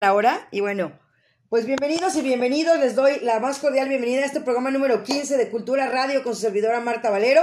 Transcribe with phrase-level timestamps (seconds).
[0.00, 0.48] ahora.
[0.50, 0.92] Y bueno,
[1.48, 2.78] pues bienvenidos y bienvenidos.
[2.78, 6.34] Les doy la más cordial bienvenida a este programa número 15 de Cultura Radio con
[6.34, 7.42] su servidora Marta Valero.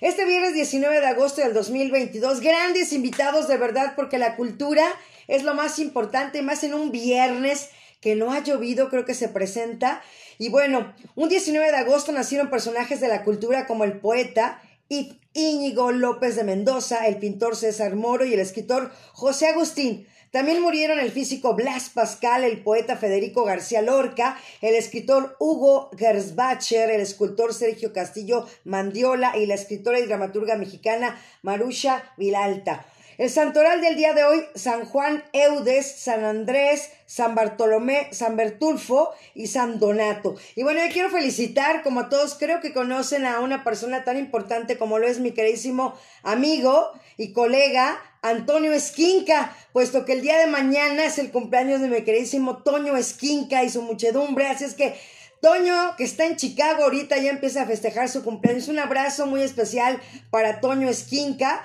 [0.00, 4.84] Este viernes 19 de agosto del 2022, grandes invitados de verdad porque la cultura
[5.28, 9.28] es lo más importante, más en un viernes que no ha llovido, creo que se
[9.28, 10.02] presenta.
[10.36, 14.60] Y bueno, un 19 de agosto nacieron personajes de la cultura como el poeta
[15.32, 20.06] Íñigo López de Mendoza, el pintor César Moro y el escritor José Agustín.
[20.34, 26.90] También murieron el físico Blas Pascal, el poeta Federico García Lorca, el escritor Hugo Gersbacher,
[26.90, 32.84] el escultor Sergio Castillo Mandiola y la escritora y dramaturga mexicana Marusha Vilalta.
[33.16, 39.12] El santoral del día de hoy, San Juan Eudes, San Andrés, San Bartolomé, San Bertulfo
[39.34, 40.34] y San Donato.
[40.56, 44.78] Y bueno, yo quiero felicitar, como todos, creo que conocen a una persona tan importante
[44.78, 50.48] como lo es mi queridísimo amigo y colega Antonio Esquinca, puesto que el día de
[50.48, 54.96] mañana es el cumpleaños de mi queridísimo Toño Esquinca y su muchedumbre, así es que
[55.44, 58.68] Toño, que está en Chicago ahorita, ya empieza a festejar su cumpleaños.
[58.68, 60.00] Un abrazo muy especial
[60.30, 61.62] para Toño Esquinca.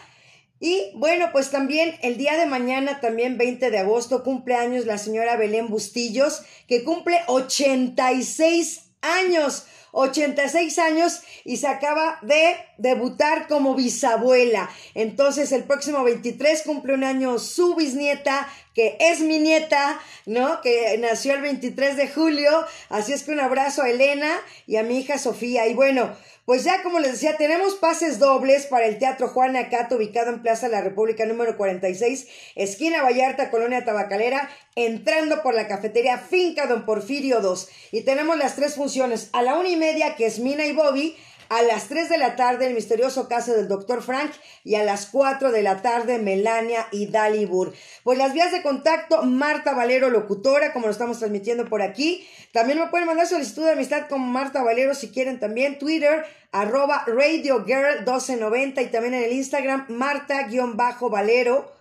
[0.59, 5.37] Y bueno, pues también el día de mañana, también 20 de agosto, cumpleaños la señora
[5.37, 9.65] Belén Bustillos, que cumple 86 años.
[9.91, 14.69] 86 años y se acaba de debutar como bisabuela.
[14.93, 20.61] Entonces el próximo 23 cumple un año su bisnieta, que es mi nieta, ¿no?
[20.61, 22.51] Que nació el 23 de julio.
[22.89, 24.31] Así es que un abrazo a Elena
[24.67, 25.67] y a mi hija Sofía.
[25.67, 26.15] Y bueno,
[26.49, 30.41] pues ya como les decía, tenemos pases dobles para el Teatro Juan Acato, ubicado en
[30.41, 36.65] Plaza de la República número 46, esquina Vallarta, Colonia Tabacalera, entrando por la cafetería Finca
[36.65, 37.69] Don Porfirio 2.
[37.91, 41.15] Y tenemos las tres funciones, a la una y media, que es Mina y Bobby,
[41.49, 44.31] a las 3 de la tarde el misterioso caso del doctor Frank
[44.63, 47.73] y a las 4 de la tarde Melania y Dalibur.
[48.03, 52.27] Pues las vías de contacto, Marta Valero Locutora, como lo estamos transmitiendo por aquí.
[52.53, 55.79] También me pueden mandar solicitud de amistad con Marta Valero si quieren también.
[55.79, 61.71] Twitter, arroba Radio Girl 1290 y también en el Instagram, Marta-Valero-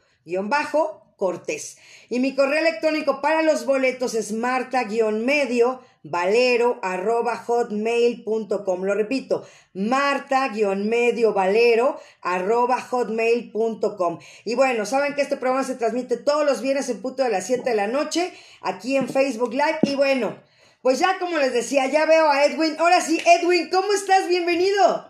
[1.17, 1.79] Cortés.
[2.09, 8.85] Y mi correo electrónico para los boletos es marta-medio valero arroba hotmail.com.
[8.85, 9.45] Lo repito,
[9.75, 14.19] marta-medio valero arroba hotmail.com.
[14.45, 17.47] Y bueno, saben que este programa se transmite todos los viernes en punto de las
[17.47, 18.33] 7 de la noche
[18.63, 19.79] aquí en Facebook Live.
[19.83, 20.37] Y bueno,
[20.83, 22.75] pues ya como les decía, ya veo a Edwin.
[22.79, 24.29] Ahora sí, Edwin, ¿cómo estás?
[24.29, 25.07] Bienvenido.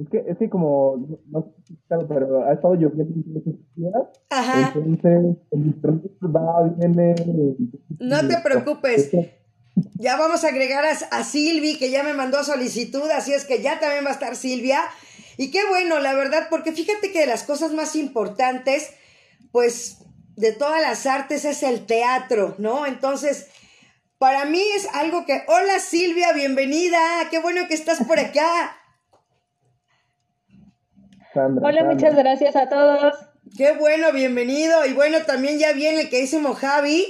[0.00, 3.42] Es que, es que como, no sé claro, pero ha estado lloviendo.
[4.30, 4.72] Ajá.
[4.74, 5.74] Entonces, el
[6.36, 7.14] va, viene.
[8.00, 9.10] No te preocupes.
[9.94, 13.62] Ya vamos a agregar a, a Silvi, que ya me mandó solicitud, así es que
[13.62, 14.80] ya también va a estar Silvia.
[15.36, 18.90] Y qué bueno, la verdad, porque fíjate que de las cosas más importantes,
[19.52, 19.98] pues,
[20.36, 22.86] de todas las artes es el teatro, ¿no?
[22.86, 23.48] Entonces,
[24.18, 26.98] para mí es algo que, hola Silvia, bienvenida,
[27.30, 28.76] qué bueno que estás por acá.
[31.34, 31.94] Sandra, Hola, Sandra.
[31.94, 33.14] muchas gracias a todos.
[33.56, 34.86] Qué bueno, bienvenido.
[34.86, 37.04] Y bueno, también ya viene el que dice Mojave.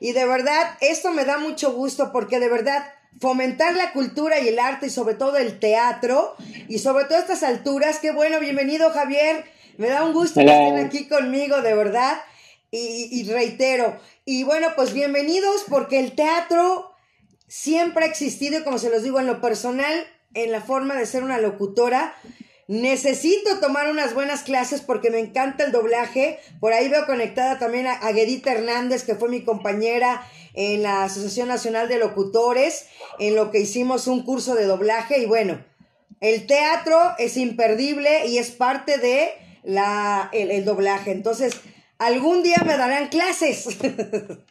[0.00, 2.84] Y de verdad, esto me da mucho gusto porque de verdad
[3.20, 6.34] fomentar la cultura y el arte y sobre todo el teatro
[6.68, 9.44] y sobre todo a estas alturas, qué bueno, bienvenido Javier.
[9.76, 10.68] Me da un gusto que Hola.
[10.68, 12.18] estén aquí conmigo, de verdad.
[12.70, 16.92] Y, y reitero, y bueno, pues bienvenidos porque el teatro
[17.48, 21.04] siempre ha existido y como se los digo en lo personal, en la forma de
[21.04, 22.14] ser una locutora,
[22.70, 26.38] necesito tomar unas buenas clases porque me encanta el doblaje.
[26.60, 30.22] Por ahí veo conectada también a, a Guedita Hernández, que fue mi compañera
[30.54, 32.86] en la Asociación Nacional de Locutores,
[33.18, 35.20] en lo que hicimos un curso de doblaje.
[35.20, 35.58] Y bueno,
[36.20, 39.30] el teatro es imperdible y es parte de
[39.64, 41.10] la, el, el doblaje.
[41.10, 41.60] Entonces,
[41.98, 43.66] algún día me darán clases.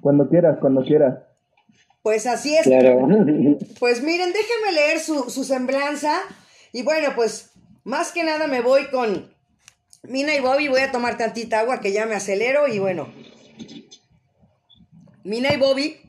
[0.00, 1.31] Cuando quieras, cuando quieras.
[2.02, 2.64] Pues así es.
[2.64, 3.06] Claro.
[3.78, 6.20] Pues miren, déjenme leer su, su semblanza.
[6.72, 7.50] Y bueno, pues
[7.84, 9.34] más que nada me voy con
[10.02, 10.68] Mina y Bobby.
[10.68, 12.68] Voy a tomar tantita agua que ya me acelero.
[12.68, 13.12] Y bueno,
[15.24, 16.00] Mina y Bobby,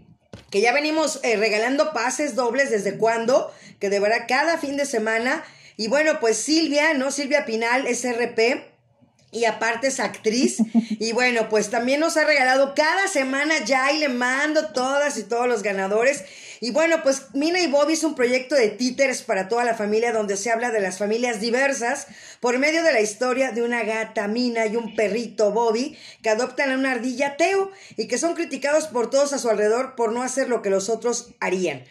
[0.51, 4.85] que ya venimos eh, regalando pases dobles desde cuando, que de verdad cada fin de
[4.85, 5.43] semana.
[5.77, 7.11] Y bueno, pues Silvia, ¿no?
[7.11, 8.72] Silvia Pinal, SRP.
[9.33, 10.57] Y aparte es actriz.
[10.99, 15.23] Y bueno, pues también nos ha regalado cada semana ya y le mando todas y
[15.23, 16.23] todos los ganadores.
[16.61, 20.13] Y bueno, pues Mina y Bobby es un proyecto de títeres para toda la familia
[20.13, 22.07] donde se habla de las familias diversas
[22.39, 26.71] por medio de la historia de una gata Mina y un perrito Bobby que adoptan
[26.71, 30.23] a una ardilla Teo y que son criticados por todos a su alrededor por no
[30.23, 31.83] hacer lo que los otros harían.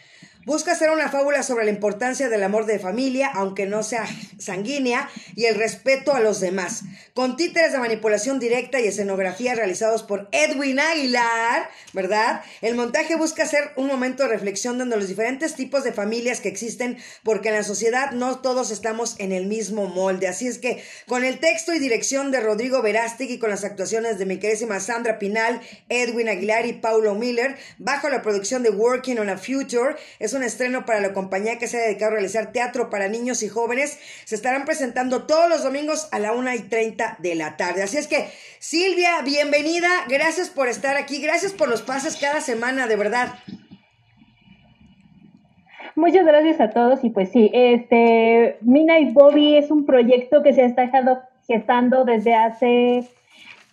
[0.45, 4.05] Busca hacer una fábula sobre la importancia del amor de familia, aunque no sea
[4.37, 6.83] sanguínea, y el respeto a los demás.
[7.13, 12.41] Con títeres de manipulación directa y escenografía realizados por Edwin Aguilar, ¿verdad?
[12.61, 16.49] El montaje busca hacer un momento de reflexión donde los diferentes tipos de familias que
[16.49, 20.27] existen, porque en la sociedad no todos estamos en el mismo molde.
[20.27, 24.19] Así es que con el texto y dirección de Rodrigo Verástig y con las actuaciones
[24.19, 29.19] de mi querísima Sandra Pinal, Edwin Aguilar y Paulo Miller, bajo la producción de Working
[29.19, 32.51] on a Future, es un estreno para la compañía que se ha dedicado a realizar
[32.51, 33.99] teatro para niños y jóvenes.
[34.25, 37.83] Se estarán presentando todos los domingos a la una y treinta de la tarde.
[37.83, 38.27] Así es que,
[38.59, 39.89] Silvia, bienvenida.
[40.09, 41.21] Gracias por estar aquí.
[41.21, 43.33] Gracias por los pases cada semana, de verdad.
[45.95, 50.53] Muchas gracias a todos y pues sí, este Mina y Bobby es un proyecto que
[50.53, 53.03] se ha estado gestando desde hace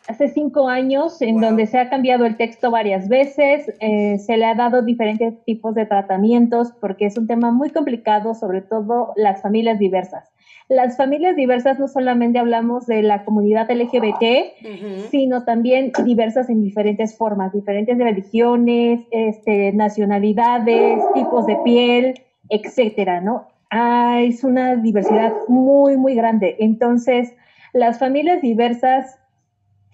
[0.08, 4.47] hace cinco años, en donde se ha cambiado el texto varias veces, eh, se le
[4.47, 9.43] ha dado diferentes tipos de tratamientos, porque es un tema muy complicado, sobre todo las
[9.43, 10.31] familias diversas.
[10.69, 17.17] Las familias diversas no solamente hablamos de la comunidad LGBT, sino también diversas en diferentes
[17.17, 22.14] formas, diferentes religiones, este, nacionalidades, tipos de piel,
[22.50, 23.49] etcétera, ¿no?
[23.70, 26.55] Ah, es una diversidad muy, muy grande.
[26.61, 27.32] Entonces,
[27.73, 29.19] las familias diversas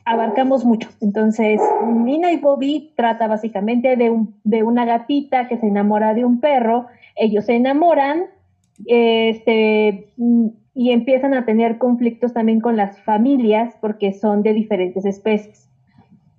[0.06, 0.88] abarcamos mucho.
[1.03, 6.41] Entonces, Nina y Bobby trata básicamente de, de una gatita que se enamora de un
[6.41, 6.87] perro.
[7.17, 8.23] Ellos se enamoran
[8.87, 10.08] este,
[10.75, 15.69] y empiezan a tener conflictos también con las familias porque son de diferentes especies.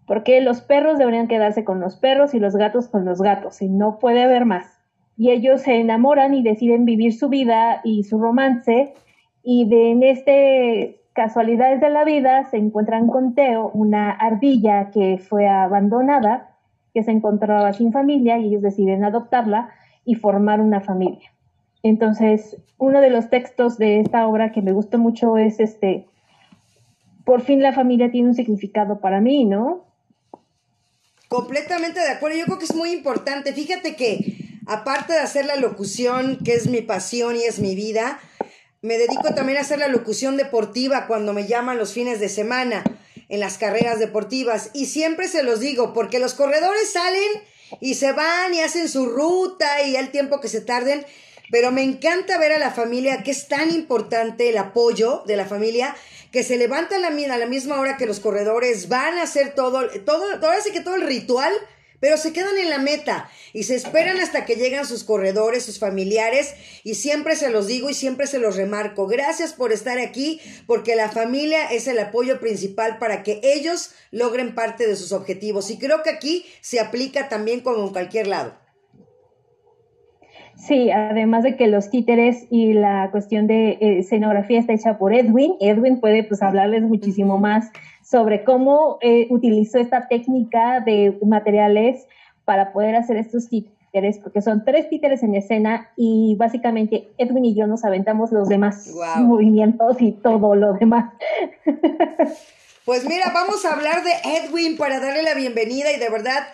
[0.06, 3.68] Porque los perros deberían quedarse con los perros y los gatos con los gatos, y
[3.68, 4.80] no puede haber más.
[5.18, 8.94] Y ellos se enamoran y deciden vivir su vida y su romance,
[9.44, 15.18] y de, en este casualidades de la vida, se encuentran con Teo, una ardilla que
[15.18, 16.56] fue abandonada,
[16.94, 19.72] que se encontraba sin familia y ellos deciden adoptarla
[20.06, 21.31] y formar una familia.
[21.81, 26.06] Entonces, uno de los textos de esta obra que me gusta mucho es este,
[27.25, 29.86] por fin la familia tiene un significado para mí, ¿no?
[31.30, 33.54] Completamente de acuerdo, yo creo que es muy importante.
[33.54, 34.38] Fíjate que
[34.68, 38.19] aparte de hacer la locución, que es mi pasión y es mi vida,
[38.81, 42.83] me dedico también a hacer la locución deportiva cuando me llaman los fines de semana
[43.29, 44.69] en las carreras deportivas.
[44.74, 47.29] Y siempre se los digo, porque los corredores salen
[47.81, 51.06] y se van y hacen su ruta y al tiempo que se tarden.
[51.51, 55.45] Pero me encanta ver a la familia, que es tan importante el apoyo de la
[55.45, 55.95] familia,
[56.31, 60.25] que se levantan a la, misma hora que los corredores, van a hacer todo, todo,
[60.33, 61.53] ahora sí que todo el ritual
[61.99, 65.79] pero se quedan en la meta y se esperan hasta que llegan sus corredores, sus
[65.79, 69.07] familiares y siempre se los digo y siempre se los remarco.
[69.07, 74.55] Gracias por estar aquí porque la familia es el apoyo principal para que ellos logren
[74.55, 78.67] parte de sus objetivos y creo que aquí se aplica también como en cualquier lado.
[80.57, 85.13] Sí, además de que los títeres y la cuestión de eh, escenografía está hecha por
[85.13, 85.53] Edwin.
[85.59, 87.71] Edwin puede pues hablarles muchísimo más
[88.09, 92.07] sobre cómo eh, utilizó esta técnica de materiales
[92.45, 97.56] para poder hacer estos títeres, porque son tres títeres en escena y básicamente Edwin y
[97.56, 101.13] yo nos aventamos los demás movimientos y todo lo demás.
[102.86, 106.48] Pues mira, vamos a hablar de Edwin para darle la bienvenida y de verdad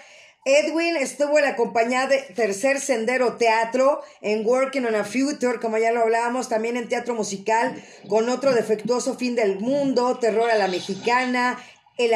[0.46, 5.78] Edwin estuvo en la compañía de Tercer Sendero Teatro en Working on a Future, como
[5.78, 10.58] ya lo hablábamos, también en teatro musical, con otro defectuoso fin del mundo, Terror a
[10.58, 11.64] la Mexicana,
[11.98, 12.12] el,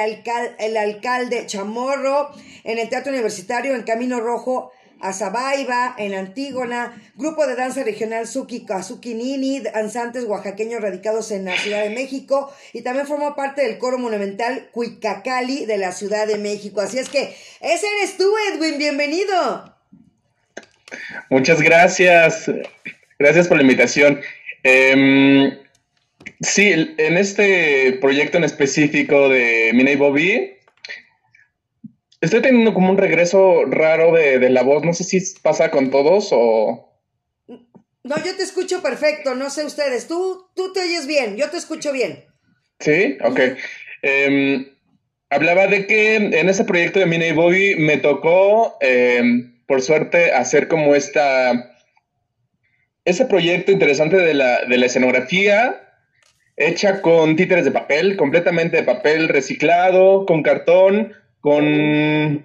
[0.59, 2.31] el alcalde Chamorro,
[2.65, 8.65] en el teatro universitario, en Camino Rojo, Azabaiba, en Antígona, grupo de danza regional Suki
[8.65, 13.77] Kazuki Nini, danzantes oaxaqueños radicados en la Ciudad de México, y también formó parte del
[13.77, 16.81] coro monumental Cuicacali de la Ciudad de México.
[16.81, 19.75] Así es que, ese eres tú, Edwin, bienvenido.
[21.29, 22.49] Muchas gracias,
[23.19, 24.21] gracias por la invitación.
[24.63, 25.57] Em,
[26.41, 30.56] sí, en este proyecto en específico de Mina y Bobby,
[32.19, 34.83] Estoy teniendo como un regreso raro de, la voz.
[34.83, 37.01] No sé si pasa con todos o.
[37.47, 39.35] No, yo te escucho perfecto.
[39.35, 40.07] No sé ustedes.
[40.07, 41.37] Tú, tú te oyes bien.
[41.37, 42.25] Yo te escucho bien.
[42.79, 43.39] Sí, ok.
[44.01, 44.67] Em,
[45.29, 50.31] hablaba de que en ese proyecto de Mina y Bobby me tocó, em, por suerte,
[50.31, 51.73] hacer como esta.
[53.05, 55.83] Ese proyecto interesante de la, de la escenografía
[56.57, 62.43] hecha con títeres de papel, completamente de papel reciclado, con cartón, con,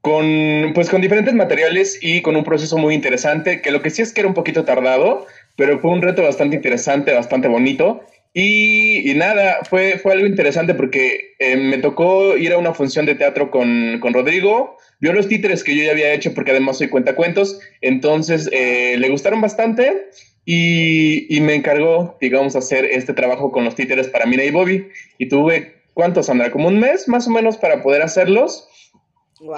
[0.00, 4.02] con, pues con diferentes materiales y con un proceso muy interesante, que lo que sí
[4.02, 5.26] es que era un poquito tardado,
[5.56, 8.04] pero fue un reto bastante interesante, bastante bonito.
[8.34, 13.14] Y, nada, fue, fue algo interesante porque eh, me tocó ir a una función de
[13.14, 16.88] teatro con, con, Rodrigo, vio los títeres que yo ya había hecho porque además soy
[16.88, 20.08] cuentacuentos, entonces eh, le gustaron bastante
[20.46, 24.88] y, y, me encargó, digamos, hacer este trabajo con los títeres para Mina y Bobby.
[25.18, 26.50] Y tuve, ¿cuántos, Sandra?
[26.50, 28.68] Como un mes más o menos para poder hacerlos.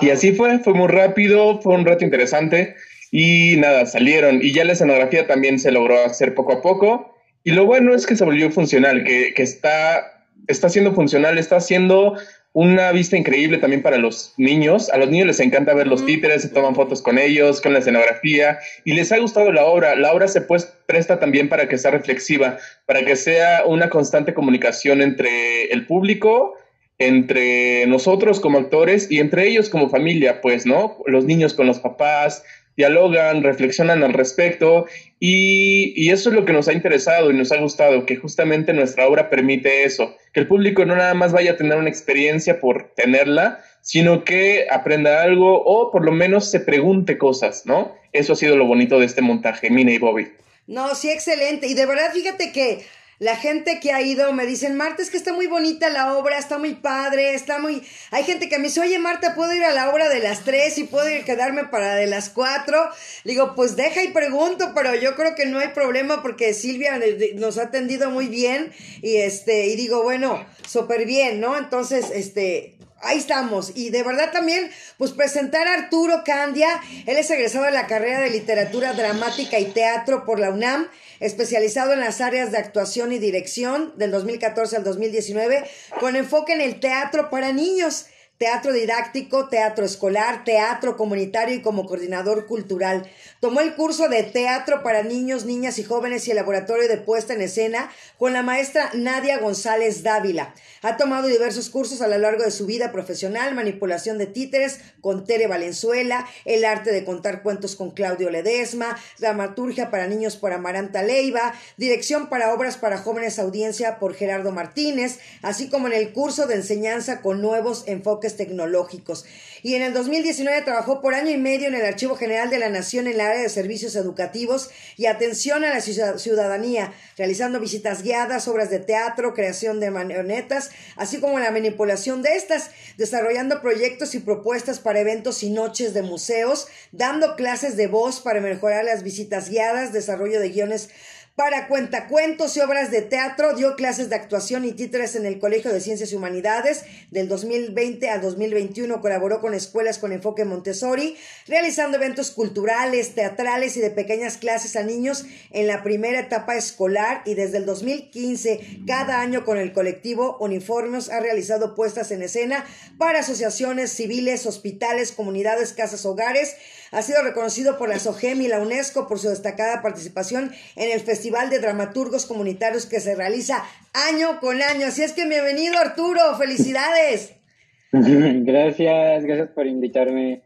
[0.01, 2.75] Y así fue, fue muy rápido, fue un reto interesante
[3.11, 4.41] y nada, salieron.
[4.43, 7.15] Y ya la escenografía también se logró hacer poco a poco.
[7.45, 11.57] Y lo bueno es que se volvió funcional, que, que está, está siendo funcional, está
[11.57, 12.17] haciendo
[12.55, 14.89] una vista increíble también para los niños.
[14.91, 17.81] A los niños les encanta ver los títeres, se toman fotos con ellos, con la
[17.81, 19.97] escenografía y les ha gustado la obra.
[19.97, 22.57] La obra se pues, presta también para que sea reflexiva,
[22.87, 26.55] para que sea una constante comunicación entre el público,
[26.99, 30.99] entre nosotros como actores y entre ellos como familia, pues, ¿no?
[31.07, 32.45] Los niños con los papás,
[32.77, 34.87] dialogan, reflexionan al respecto
[35.21, 39.09] y, eso es lo que nos ha interesado y nos ha gustado, que justamente nuestra
[39.09, 42.93] obra permite eso, que el público no nada más vaya a tener una experiencia por
[42.95, 47.95] tenerla, sino que aprenda algo o por lo menos se pregunte cosas, ¿no?
[48.13, 50.29] Eso ha sido lo bonito de este montaje, Mina y Bobby.
[50.67, 51.67] No, sí, excelente.
[51.67, 52.85] Y de verdad, fíjate que
[53.19, 56.39] la gente que ha ido me dicen, Marta, es que está muy bonita la obra,
[56.39, 57.83] está muy padre, está muy...
[58.11, 60.79] Hay gente que me dice, oye Marta, ¿puedo ir a la obra de las tres
[60.79, 62.91] y puedo ir quedarme para de las cuatro?
[63.25, 67.01] digo, pues deja y pregunto, pero yo creo que no hay problema porque Silvia
[67.37, 71.57] nos ha atendido muy bien y este, y digo, bueno, súper bien, ¿no?
[71.57, 73.73] Entonces, este, ahí estamos.
[73.75, 76.81] Y de verdad también, pues presentar a Arturo Candia.
[77.07, 80.89] Él es egresado de la carrera de literatura dramática y teatro por la UNAM
[81.21, 85.65] especializado en las áreas de actuación y dirección del 2014 al 2019,
[86.01, 88.07] con enfoque en el teatro para niños
[88.39, 93.09] teatro didáctico, teatro escolar, teatro comunitario y como coordinador cultural.
[93.41, 97.35] Tomó el curso de teatro para niños, niñas y jóvenes y el laboratorio de puesta
[97.35, 100.53] en escena con la maestra Nadia González Dávila.
[100.83, 105.25] Ha tomado diversos cursos a lo largo de su vida profesional, manipulación de títeres con
[105.25, 111.03] Tere Valenzuela, el arte de contar cuentos con Claudio Ledesma, dramaturgia para niños por Amaranta
[111.03, 116.47] Leiva, dirección para obras para jóvenes audiencia por Gerardo Martínez, así como en el curso
[116.47, 119.25] de enseñanza con nuevos enfoques tecnológicos.
[119.63, 122.69] Y en el 2019 trabajó por año y medio en el Archivo General de la
[122.69, 128.49] Nación en el área de servicios educativos y atención a la ciudadanía, realizando visitas guiadas,
[128.49, 134.21] obras de teatro, creación de marionetas, así como la manipulación de estas, desarrollando proyectos y
[134.21, 139.49] propuestas para eventos y noches de museos, dando clases de voz para mejorar las visitas
[139.49, 140.91] guiadas, desarrollo de guiones
[141.37, 145.73] para cuentacuentos y obras de teatro, dio clases de actuación y títeres en el Colegio
[145.73, 146.85] de Ciencias y Humanidades.
[147.11, 151.17] Del 2020 al 2021 colaboró con escuelas con enfoque Montessori,
[151.49, 157.23] realizando eventos culturales, teatrales y de pequeñas clases a niños en la primera etapa escolar
[157.25, 162.65] y desde el 2015 cada año con el colectivo Uniformes ha realizado puestas en escena
[162.97, 166.55] para asociaciones civiles, hospitales, comunidades, casas, hogares,
[166.95, 171.01] ha sido reconocido por la SOGEM y la UNESCO por su destacada participación en el
[171.01, 174.87] Festival de Dramaturgos Comunitarios que se realiza año con año.
[174.87, 177.35] Así es que bienvenido Arturo, felicidades.
[177.93, 180.43] Gracias, gracias por invitarme.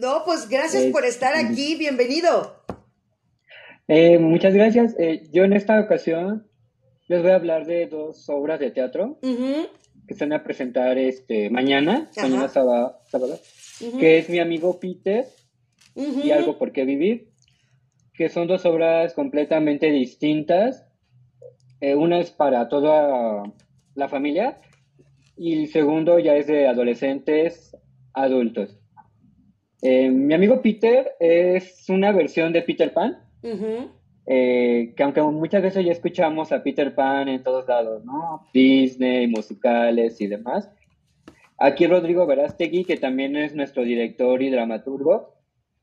[0.00, 2.62] No, pues gracias por estar aquí, bienvenido.
[3.88, 4.94] Eh, muchas gracias.
[4.98, 6.46] Eh, yo en esta ocasión
[7.08, 11.50] les voy a hablar de dos obras de teatro que se van a presentar este
[11.50, 13.00] mañana, mañana sábado,
[13.98, 15.26] que es mi amigo Peter
[15.96, 17.30] y Algo por qué vivir,
[18.14, 20.86] que son dos obras completamente distintas.
[21.80, 23.42] Eh, una es para toda
[23.94, 24.60] la familia
[25.36, 27.76] y el segundo ya es de adolescentes
[28.12, 28.78] adultos.
[29.82, 33.18] Eh, mi amigo Peter es una versión de Peter Pan,
[34.26, 38.46] eh, que aunque muchas veces ya escuchamos a Peter Pan en todos lados, ¿no?
[38.52, 40.70] Disney, musicales y demás.
[41.58, 45.35] Aquí Rodrigo Verástegui, que también es nuestro director y dramaturgo,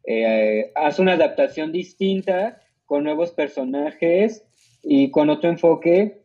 [0.06, 4.46] eh, una adaptación distinta con nuevos personajes
[4.84, 6.22] y con otro enfoque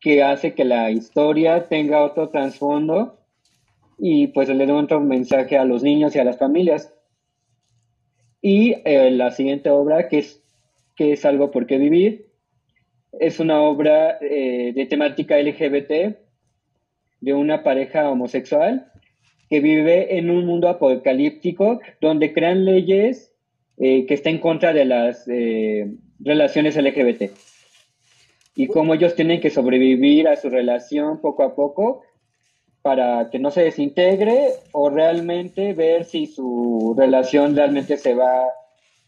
[0.00, 3.18] que hace que la historia tenga otro trasfondo
[3.98, 6.92] y pues le dé otro mensaje a los niños y a las familias.
[8.42, 10.42] Y eh, la siguiente obra, que es,
[10.94, 12.26] que es Algo por qué vivir,
[13.18, 16.16] es una obra eh, de temática LGBT
[17.20, 18.92] de una pareja homosexual
[19.48, 23.32] que vive en un mundo apocalíptico donde crean leyes
[23.78, 25.86] eh, que están en contra de las eh,
[26.18, 27.30] relaciones LGBT.
[28.54, 32.02] Y cómo ellos tienen que sobrevivir a su relación poco a poco
[32.80, 38.48] para que no se desintegre o realmente ver si su relación realmente se va,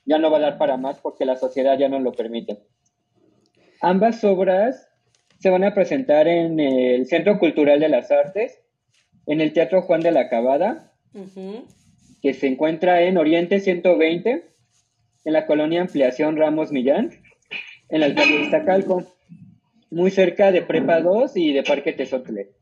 [0.04, 2.58] ya no va a dar para más porque la sociedad ya no lo permite.
[3.80, 4.88] Ambas obras
[5.38, 8.60] se van a presentar en el Centro Cultural de las Artes,
[9.28, 10.90] en el Teatro Juan de la Cabada,
[12.22, 14.44] que se encuentra en Oriente 120,
[15.24, 17.10] en la colonia Ampliación Ramos Millán,
[17.90, 19.04] en la alcaldía de Iztacalco,
[19.90, 22.52] muy cerca de Prepa 2 y de Parque Tezotle.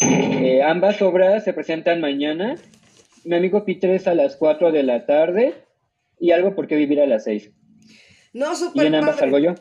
[0.00, 2.54] Eh, ambas obras se presentan mañana.
[3.24, 5.54] Mi amigo Peter es a las 4 de la tarde
[6.20, 7.50] y algo por qué vivir a las 6.
[8.34, 9.54] No, súper Y en ambas salgo yo.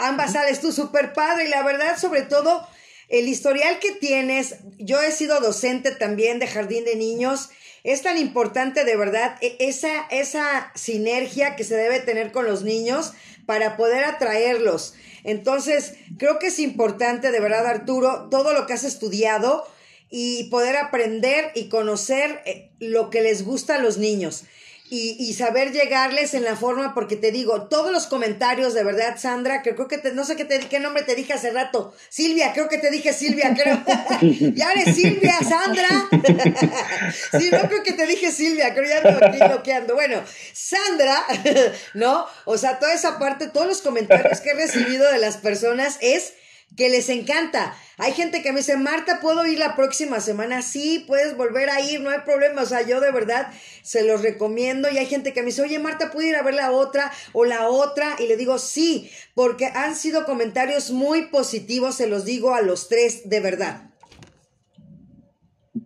[0.00, 1.46] Ambas sales tú, súper padre.
[1.46, 2.66] Y la verdad, sobre todo,
[3.08, 4.56] el historial que tienes.
[4.78, 7.50] Yo he sido docente también de jardín de niños.
[7.84, 12.62] Es tan importante, de verdad, e, esa, esa sinergia que se debe tener con los
[12.62, 13.12] niños
[13.46, 14.94] para poder atraerlos.
[15.22, 19.66] Entonces, creo que es importante, de verdad, Arturo, todo lo que has estudiado
[20.10, 24.44] y poder aprender y conocer eh, lo que les gusta a los niños
[24.88, 29.62] y, saber llegarles en la forma, porque te digo, todos los comentarios, de verdad, Sandra,
[29.62, 32.52] que creo que te, no sé qué, te, qué nombre te dije hace rato, Silvia,
[32.52, 33.82] creo que te dije Silvia, creo,
[34.54, 35.88] ya eres Silvia, Sandra,
[37.38, 41.24] sí, no creo que te dije Silvia, creo ya ando aquí bloqueando, bueno, Sandra,
[41.94, 42.26] ¿no?
[42.44, 46.34] O sea, toda esa parte, todos los comentarios que he recibido de las personas es
[46.76, 47.74] que les encanta.
[47.98, 50.60] Hay gente que me dice, Marta, ¿puedo ir la próxima semana?
[50.60, 52.62] Sí, puedes volver a ir, no hay problema.
[52.62, 53.48] O sea, yo de verdad
[53.82, 54.90] se los recomiendo.
[54.90, 57.44] Y hay gente que me dice, oye, Marta, ¿puedo ir a ver la otra o
[57.44, 58.16] la otra?
[58.18, 62.88] Y le digo, sí, porque han sido comentarios muy positivos, se los digo a los
[62.88, 63.90] tres, de verdad.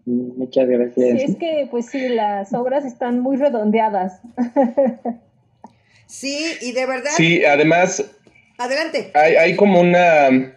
[0.04, 1.20] Muchas gracias.
[1.20, 4.20] Sí, es que, pues sí, las obras están muy redondeadas.
[6.06, 7.10] sí, y de verdad.
[7.16, 8.04] Sí, además.
[8.60, 9.10] Adelante.
[9.14, 10.52] Hay, hay como una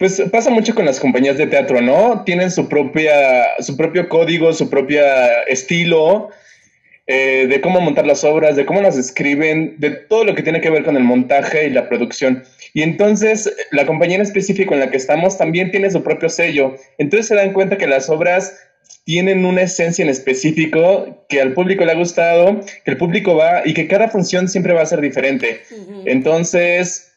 [0.00, 2.24] pues pasa mucho con las compañías de teatro, ¿no?
[2.24, 5.02] Tienen su propia, su propio código, su propio
[5.46, 6.30] estilo
[7.06, 10.62] eh, de cómo montar las obras, de cómo las escriben, de todo lo que tiene
[10.62, 12.44] que ver con el montaje y la producción.
[12.72, 16.76] Y entonces la compañía en específico en la que estamos también tiene su propio sello.
[16.96, 18.58] Entonces se dan cuenta que las obras
[19.04, 23.62] tienen una esencia en específico que al público le ha gustado, que el público va
[23.66, 25.60] y que cada función siempre va a ser diferente.
[26.06, 27.09] Entonces,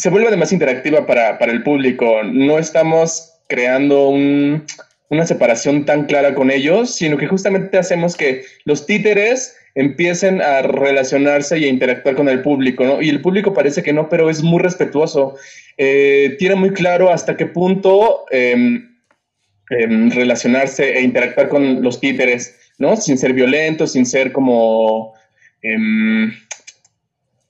[0.00, 2.22] se vuelve más interactiva para, el público.
[2.24, 8.86] No estamos creando una separación tan clara con ellos, sino que justamente hacemos que los
[8.86, 13.02] títeres empiecen a relacionarse y a interactuar con el público, ¿no?
[13.02, 15.36] Y el público parece que no, pero es muy respetuoso.
[15.76, 18.88] Eh, tiene muy claro hasta qué punto em,
[19.68, 22.96] em, relacionarse e interactuar con los títeres, ¿no?
[22.96, 25.12] Sin ser violentos, sin ser como...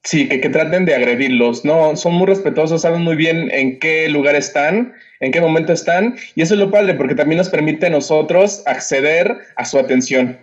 [0.02, 1.94] Sí, que, que, traten de agredirlos, ¿no?
[1.94, 6.40] Son muy respetuosos, saben muy bien en qué lugar están, en qué momento están, y
[6.40, 10.38] eso es lo padre, porque también nos permite a nosotros acceder a su atención.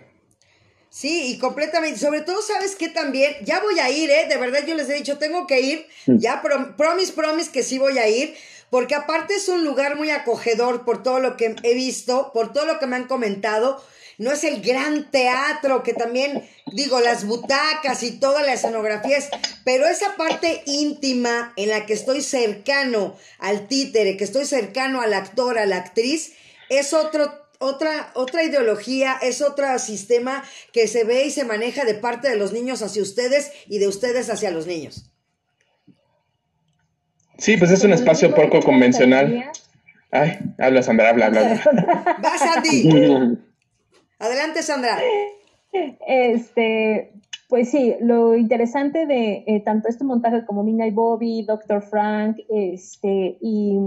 [0.90, 3.32] Sí, y completamente, sobre todo, ¿sabes qué también?
[3.44, 4.26] Ya voy a ir, ¿eh?
[4.28, 6.18] De verdad yo les he dicho, tengo que ir, mm.
[6.18, 6.40] ya
[6.76, 8.34] promise, promise que sí voy a ir,
[8.70, 12.64] porque aparte es un lugar muy acogedor por todo lo que he visto, por todo
[12.64, 13.82] lo que me han comentado,
[14.18, 19.28] no es el gran teatro que también, digo, las butacas y toda la escenografía es,
[19.64, 25.14] pero esa parte íntima en la que estoy cercano al títere, que estoy cercano al
[25.14, 26.32] actor, a la actriz,
[26.68, 31.94] es otro otra, otra ideología, es otro sistema que se ve y se maneja de
[31.94, 35.10] parte de los niños hacia ustedes y de ustedes hacia los niños.
[37.36, 39.50] Sí, pues es un espacio poco convencional.
[40.10, 41.62] Ay, habla Sandra, habla, habla.
[42.22, 43.38] Vas, Andy.
[44.18, 44.98] Adelante, Sandra.
[46.06, 47.12] Este,
[47.48, 51.82] pues sí, lo interesante de eh, tanto este montaje como Mina y Bobby, Dr.
[51.82, 53.78] Frank, este, y,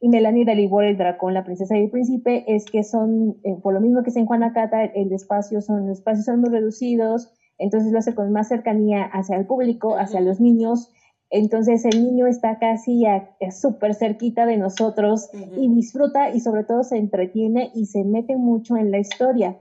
[0.00, 3.74] y Melanie Dalibor, el dragón, la princesa y el príncipe, es que son, eh, por
[3.74, 7.92] lo mismo que es en Juanacata, el espacio son, los espacios son muy reducidos, entonces
[7.92, 10.90] lo hace con más cercanía hacia el público, hacia los niños,
[11.34, 13.02] entonces el niño está casi
[13.50, 18.76] súper cerquita de nosotros y disfruta y sobre todo se entretiene y se mete mucho
[18.76, 19.56] en la historia.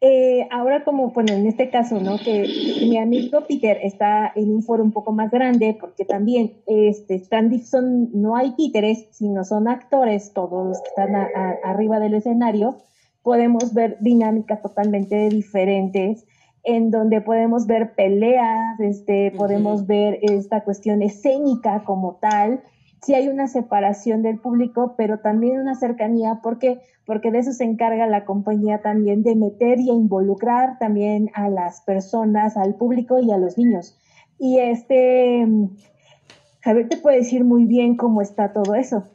[0.00, 2.16] Eh, ahora como, bueno, en este caso, ¿no?
[2.16, 2.48] Que
[2.80, 7.62] mi amigo Peter está en un foro un poco más grande porque también este, están,
[7.62, 11.14] son, no hay títeres, sino son actores, todos los que están
[11.62, 12.78] arriba del escenario,
[13.22, 16.24] podemos ver dinámicas totalmente diferentes
[16.62, 22.62] en donde podemos ver peleas, este, podemos ver esta cuestión escénica como tal.
[23.02, 27.64] Sí hay una separación del público, pero también una cercanía, porque porque de eso se
[27.64, 33.32] encarga la compañía también de meter y involucrar también a las personas, al público y
[33.32, 33.98] a los niños.
[34.38, 35.44] Y este
[36.60, 39.08] Javier te puede decir muy bien cómo está todo eso.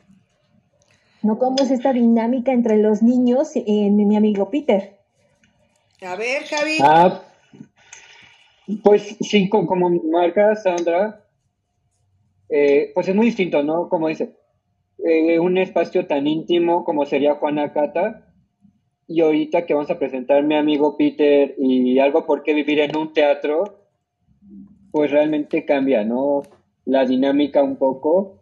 [1.24, 1.40] ¿No?
[1.40, 4.98] ¿Cómo es esta dinámica entre los niños y mi amigo Peter?
[6.06, 6.78] A ver, Javi.
[8.84, 11.24] Pues sí, como marca Sandra,
[12.50, 13.90] eh, pues es muy distinto, ¿no?
[13.90, 14.36] Como dice,
[15.04, 18.26] eh, un espacio tan íntimo como sería Juana Cata,
[19.08, 22.96] y ahorita que vamos a presentar mi amigo Peter y algo por qué vivir en
[22.98, 23.88] un teatro,
[24.92, 26.44] pues realmente cambia, ¿no?
[26.86, 28.42] La dinámica un poco.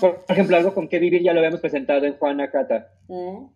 [0.00, 2.92] Por ejemplo, algo con qué vivir ya lo habíamos presentado en Juana Cata.
[3.08, 3.46] Mm.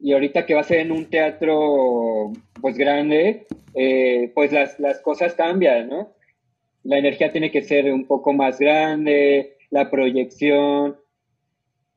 [0.00, 5.00] Y ahorita que va a ser en un teatro pues grande, eh, pues las, las
[5.00, 6.12] cosas cambian, ¿no?
[6.84, 10.96] La energía tiene que ser un poco más grande, la proyección,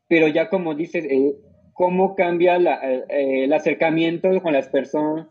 [0.08, 1.36] pero ya como dices, eh,
[1.74, 5.28] cómo cambia eh, el acercamiento con las personas,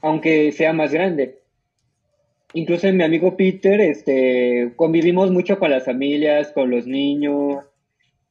[0.00, 1.38] aunque sea más grande.
[2.54, 7.64] Incluso mi amigo Peter, este, convivimos mucho con las familias, con los niños,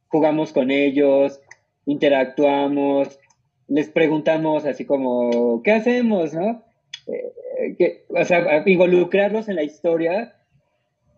[0.08, 1.40] jugamos con ellos,
[1.88, 3.20] interactuamos,
[3.68, 6.34] les preguntamos así como, ¿qué hacemos?
[6.34, 6.64] ¿no?
[7.08, 10.36] Eh, o sea, involucrarlos en la historia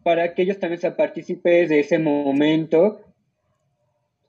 [0.03, 3.01] para que ellos también sean partícipes de ese momento.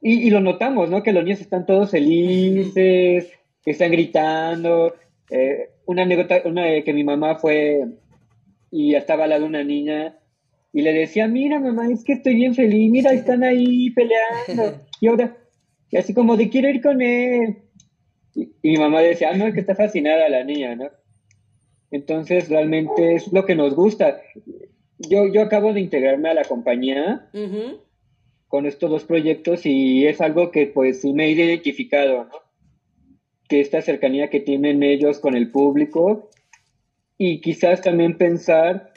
[0.02, 1.02] Y, lo notamos, ¿no?
[1.02, 3.30] Que los niños están todos felices,
[3.62, 4.94] que están gritando.
[5.30, 7.84] Eh, una anécdota, una de que mi mamá fue
[8.70, 10.16] y estaba al lado de una niña
[10.72, 14.80] y le decía, mira mamá, es que estoy bien feliz, mira, están ahí peleando.
[15.02, 15.34] Y ahora,
[15.90, 17.58] y así como de quiero ir con él.
[18.34, 20.88] Y, mi mamá decía, ah, no, es que está fascinada la niña, ¿no?
[21.90, 24.20] Entonces, realmente es lo que nos gusta.
[24.98, 27.28] Yo, yo acabo de integrarme a la compañía
[28.46, 32.30] con estos dos proyectos y es algo que pues sí me he identificado, ¿no?
[33.48, 36.30] Que esta cercanía que tienen ellos con el público
[37.18, 38.92] y quizás también pensar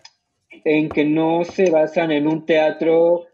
[0.64, 3.26] en que no se basan en un teatro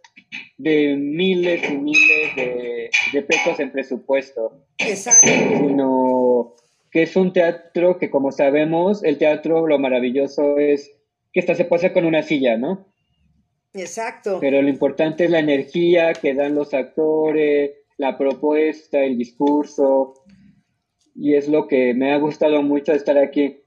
[0.57, 4.65] de miles y miles de, pesos en presupuesto.
[4.77, 5.27] Exacto.
[5.27, 6.55] Sino
[6.91, 10.91] que es un teatro que, como sabemos, el teatro lo maravilloso es
[11.31, 12.87] que esta se pasa con una silla, ¿no?
[13.73, 14.39] Exacto.
[14.41, 20.13] Pero lo importante es la energía que dan los actores, la propuesta, el discurso.
[21.15, 23.58] Y es lo que me ha gustado mucho estar aquí.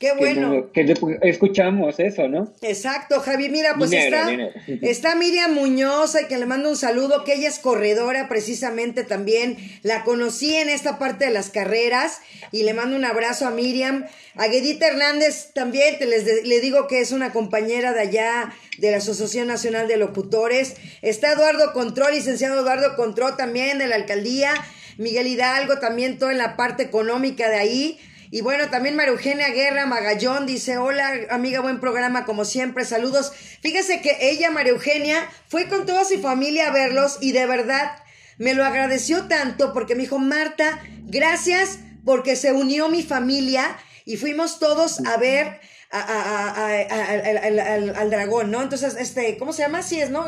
[0.00, 0.72] Qué bueno.
[0.72, 2.54] Que, escuchamos eso, ¿no?
[2.62, 3.50] Exacto, Javi.
[3.50, 4.30] Mira, pues está,
[4.80, 9.58] está Miriam Muñoz, que le mando un saludo, que ella es corredora precisamente también.
[9.82, 14.06] La conocí en esta parte de las carreras y le mando un abrazo a Miriam.
[14.36, 18.90] A Guedita Hernández también, te les le digo que es una compañera de allá de
[18.90, 20.76] la Asociación Nacional de Locutores.
[21.02, 24.54] Está Eduardo Control, licenciado Eduardo Control también de la alcaldía.
[24.96, 28.00] Miguel Hidalgo también todo en la parte económica de ahí.
[28.32, 33.32] Y bueno, también María Eugenia Guerra Magallón dice, hola amiga, buen programa como siempre, saludos.
[33.60, 37.90] Fíjese que ella, María Eugenia, fue con toda su familia a verlos y de verdad
[38.38, 44.16] me lo agradeció tanto porque me dijo, Marta, gracias porque se unió mi familia y
[44.16, 48.62] fuimos todos a ver al, dragón, ¿no?
[48.62, 49.82] Entonces, este, ¿cómo se llama?
[49.82, 50.26] Sí es, ¿no?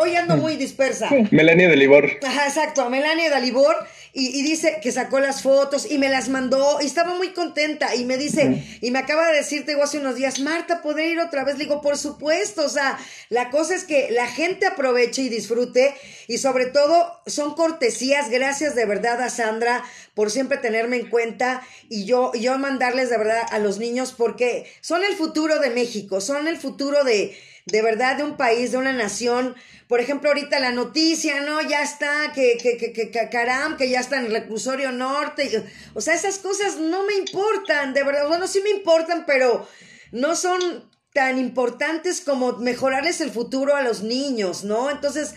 [0.00, 1.08] Hoy ando muy dispersa.
[1.30, 2.10] Melania de Libor.
[2.26, 3.76] Ajá, exacto, Melania de Libor.
[4.16, 8.04] Y, dice que sacó las fotos y me las mandó y estaba muy contenta y
[8.04, 11.42] me dice, y me acaba de decirte digo, hace unos días, Marta, ¿podré ir otra
[11.42, 11.58] vez?
[11.58, 12.96] Le digo, por supuesto, o sea,
[13.28, 15.96] la cosa es que la gente aproveche y disfrute
[16.28, 19.82] y sobre todo son cortesías, gracias de verdad a Sandra
[20.14, 24.70] por siempre tenerme en cuenta y yo, yo mandarles de verdad a los niños porque
[24.80, 28.78] son el futuro de México, son el futuro de, de verdad de un país, de
[28.78, 29.54] una nación
[29.86, 31.60] por ejemplo, ahorita la noticia, ¿no?
[31.60, 35.62] Ya está, que, que, que, que, caram, que ya está en el reclusorio norte.
[35.92, 38.26] O sea, esas cosas no me importan, de verdad.
[38.28, 39.68] Bueno, sí me importan, pero
[40.10, 44.90] no son tan importantes como mejorarles el futuro a los niños, ¿no?
[44.90, 45.34] Entonces,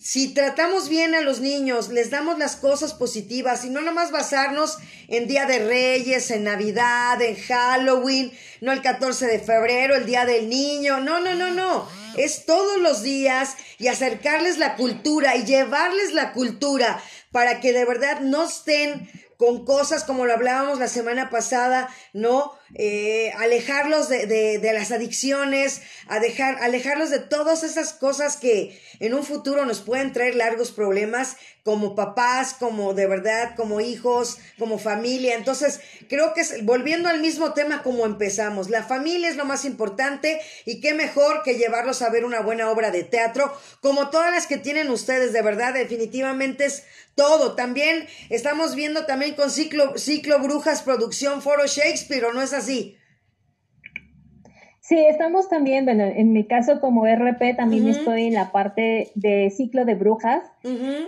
[0.00, 4.78] si tratamos bien a los niños, les damos las cosas positivas y no nomás basarnos
[5.08, 8.32] en Día de Reyes, en Navidad, en Halloween,
[8.62, 11.86] no el 14 de febrero, el Día del Niño, no, no, no, no,
[12.16, 16.98] es todos los días y acercarles la cultura y llevarles la cultura
[17.30, 22.58] para que de verdad no estén con cosas como lo hablábamos la semana pasada, ¿no?
[22.74, 28.80] Eh, alejarlos de, de, de, las adicciones, a dejar, alejarlos de todas esas cosas que
[29.00, 34.38] en un futuro nos pueden traer largos problemas como papás, como de verdad, como hijos,
[34.58, 35.34] como familia.
[35.34, 39.64] Entonces, creo que es, volviendo al mismo tema como empezamos, la familia es lo más
[39.64, 44.32] importante y qué mejor que llevarlos a ver una buena obra de teatro, como todas
[44.32, 47.54] las que tienen ustedes, de verdad, definitivamente es todo.
[47.54, 52.59] También estamos viendo también con Ciclo, Ciclo Brujas Producción Foro Shakespeare, ¿o no es así?
[54.90, 59.48] Sí, estamos también, bueno, en mi caso como RP también estoy en la parte de
[59.50, 60.42] ciclo de brujas,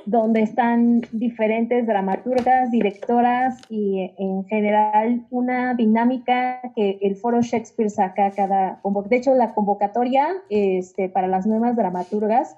[0.06, 8.30] donde están diferentes dramaturgas, directoras y en general una dinámica que el Foro Shakespeare saca
[8.30, 12.54] cada, de hecho la convocatoria este, para las nuevas dramaturgas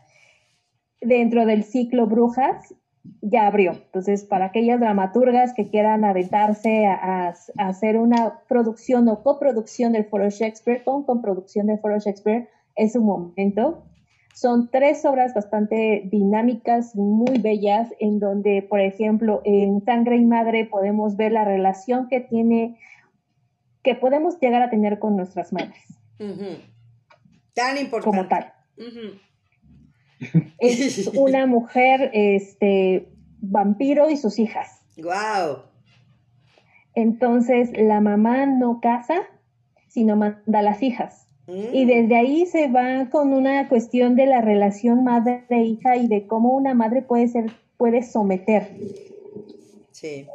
[1.00, 2.74] dentro del ciclo brujas
[3.20, 3.72] ya abrió.
[3.72, 10.28] Entonces, para aquellas dramaturgas que quieran aventarse a, hacer una producción o coproducción del Foro
[10.30, 13.84] Shakespeare con coproducción del Foro Shakespeare, es un momento.
[14.34, 20.64] Son tres obras bastante dinámicas muy bellas, en donde, por ejemplo, en Sangre y Madre
[20.64, 22.76] podemos ver la relación que tiene,
[23.82, 26.00] que podemos llegar a tener con nuestras madres.
[27.54, 28.04] Tan importante.
[28.04, 28.52] Como tal
[30.58, 33.08] es una mujer este,
[33.40, 34.80] vampiro y sus hijas.
[34.96, 35.58] Wow.
[36.94, 39.14] Entonces la mamá no casa,
[39.88, 41.26] sino manda a las hijas.
[41.46, 41.88] Y mm.
[41.88, 46.72] desde ahí se va con una cuestión de la relación madre-hija y de cómo una
[46.72, 48.70] madre puede ser, puede someter.
[49.90, 50.26] Sí.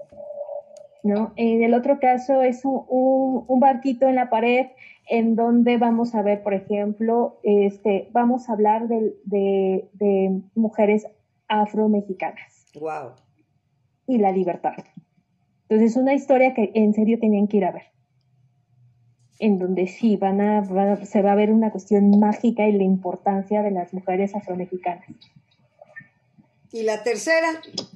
[1.02, 1.34] ¿No?
[1.36, 2.84] En el otro caso es un,
[3.48, 4.68] un barquito en la pared
[5.10, 11.08] en donde vamos a ver, por ejemplo, este, vamos a hablar de, de, de mujeres
[11.48, 12.68] afromexicanas.
[12.80, 13.14] Wow.
[14.06, 14.76] Y la libertad.
[15.64, 17.84] Entonces, es una historia que en serio tenían que ir a ver.
[19.40, 23.64] En donde sí van a, se va a ver una cuestión mágica y la importancia
[23.64, 25.06] de las mujeres afromexicanas.
[26.72, 27.48] ¿Y la tercera?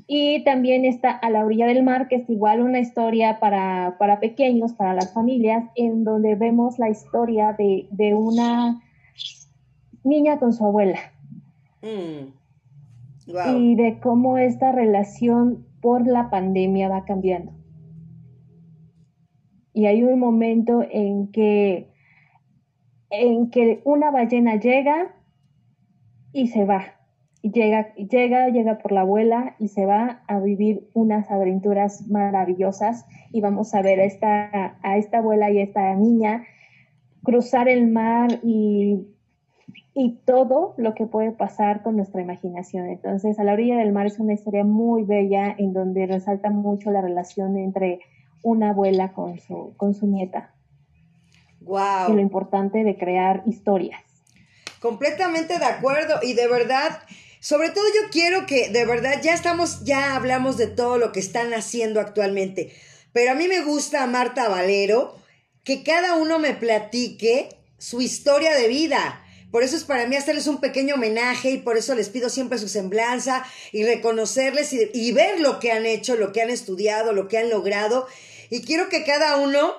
[0.07, 4.19] Y también está A la orilla del mar, que es igual una historia para, para
[4.19, 8.81] pequeños, para las familias, en donde vemos la historia de, de una
[10.03, 10.99] niña con su abuela.
[11.81, 12.33] Mm.
[13.55, 17.53] Y de cómo esta relación por la pandemia va cambiando.
[19.73, 21.89] Y hay un momento en que,
[23.09, 25.15] en que una ballena llega
[26.31, 26.92] y se va
[27.51, 33.41] llega, llega, llega por la abuela y se va a vivir unas aventuras maravillosas y
[33.41, 36.45] vamos a ver a esta, a esta abuela y a esta niña
[37.23, 39.07] cruzar el mar y,
[39.93, 42.87] y todo lo que puede pasar con nuestra imaginación.
[42.87, 46.91] Entonces, a la orilla del mar es una historia muy bella en donde resalta mucho
[46.91, 47.99] la relación entre
[48.41, 50.53] una abuela con su, con su nieta.
[51.61, 52.09] Wow.
[52.09, 54.01] Y lo importante de crear historias.
[54.81, 56.91] Completamente de acuerdo y de verdad
[57.43, 61.19] sobre todo yo quiero que, de verdad, ya estamos, ya hablamos de todo lo que
[61.19, 62.73] están haciendo actualmente,
[63.11, 65.19] pero a mí me gusta, Marta Valero,
[65.65, 69.25] que cada uno me platique su historia de vida.
[69.51, 72.59] Por eso es para mí hacerles un pequeño homenaje y por eso les pido siempre
[72.59, 77.11] su semblanza y reconocerles y, y, ver lo que han hecho, lo que han estudiado,
[77.11, 78.07] lo que han logrado.
[78.51, 79.75] Y quiero que cada uno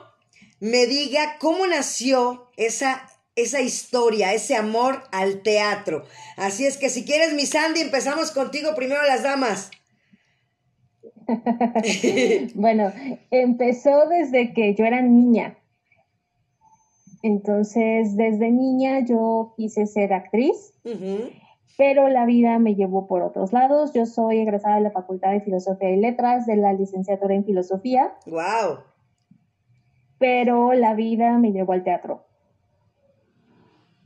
[0.60, 6.04] me diga cómo nació esa esa historia, ese amor al teatro.
[6.36, 9.70] Así es que si quieres, mi Sandy, empezamos contigo primero las damas.
[12.54, 12.92] bueno,
[13.30, 15.58] empezó desde que yo era niña.
[17.22, 20.74] Entonces, desde niña yo quise ser actriz,
[21.78, 23.94] pero la vida me llevó por otros lados.
[23.94, 28.12] Yo soy egresada de la Facultad de Filosofía y Letras, de la licenciatura en Filosofía.
[28.26, 28.80] ¡Wow!
[30.18, 32.26] Pero la vida me llevó al teatro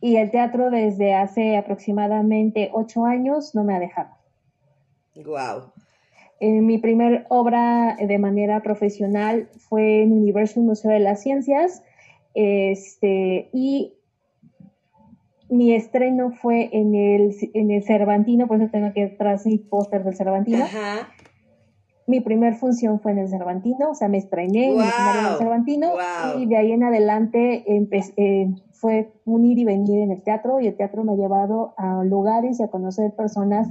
[0.00, 4.10] y el teatro desde hace aproximadamente ocho años no me ha dejado.
[5.16, 5.72] Wow.
[6.40, 11.82] mi primer obra de manera profesional fue en Universal Museo de las Ciencias
[12.34, 13.94] este, y
[15.48, 20.04] mi estreno fue en el, en el Cervantino, por eso tengo aquí atrás mi póster
[20.04, 20.64] del Cervantino.
[20.64, 21.08] Ajá.
[22.08, 25.92] Mi primer función fue en el Cervantino, o sea, me estrené en el Cervantino
[26.38, 30.68] y de ahí en adelante empecé, fue un ir y venir en el teatro y
[30.68, 33.68] el teatro me ha llevado a lugares y a conocer personas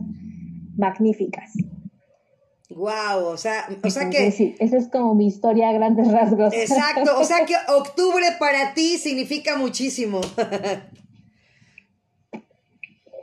[0.78, 1.54] magníficas.
[2.69, 4.30] Wow, o sea, o sea que...
[4.32, 6.54] Sí, esa es como mi historia a grandes rasgos.
[6.54, 10.21] Exacto, o sea que octubre para ti significa muchísimo.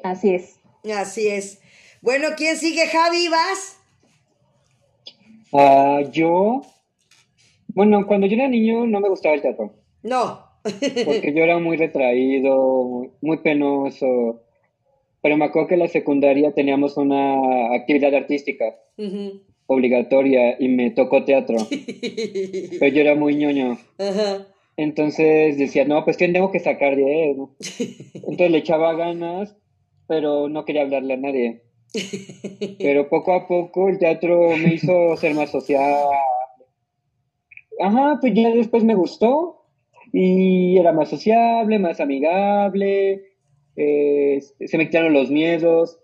[0.03, 0.59] Así es.
[0.93, 1.61] Así es.
[2.03, 2.89] Bueno, ¿quién sigue?
[2.89, 3.84] Javi, ¿vas?
[5.53, 6.63] Ah, yo...
[7.69, 9.75] Bueno, cuando yo era niño no me gustaba el teatro.
[10.03, 10.55] No
[11.05, 14.43] porque yo era muy retraído, muy penoso.
[15.23, 18.65] Pero me acuerdo que en la secundaria teníamos una actividad artística
[19.67, 21.57] obligatoria y me tocó teatro.
[22.79, 23.79] pero yo era muy ñoño.
[24.77, 27.37] Entonces decía, no, pues que tengo que sacar de él.
[28.15, 29.57] Entonces le echaba ganas,
[30.07, 31.63] pero no quería hablarle a nadie.
[32.79, 36.07] Pero poco a poco el teatro me hizo ser más social.
[37.81, 39.63] Ajá, pues ya después me gustó
[40.13, 43.33] y era más sociable, más amigable,
[43.77, 45.99] eh, se me quitaron los miedos.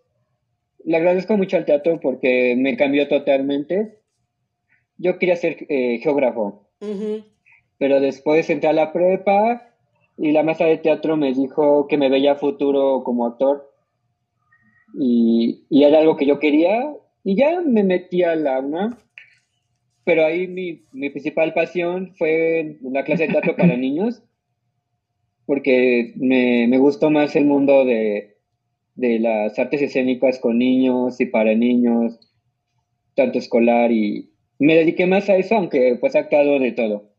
[0.84, 3.98] Le agradezco mucho al teatro porque me cambió totalmente.
[4.96, 6.68] Yo quería ser eh, geógrafo,
[7.78, 9.74] pero después entré a la prepa
[10.16, 13.69] y la maestra de teatro me dijo que me veía futuro como actor
[14.94, 18.96] y, y era algo que yo quería y ya me metí a la UNAM.
[20.04, 24.22] Pero ahí mi, mi principal pasión fue la clase de teatro para niños,
[25.46, 28.36] porque me, me gustó más el mundo de,
[28.94, 32.18] de, las artes escénicas con niños y para niños,
[33.14, 37.10] tanto escolar, y me dediqué más a eso, aunque pues he actuado de todo.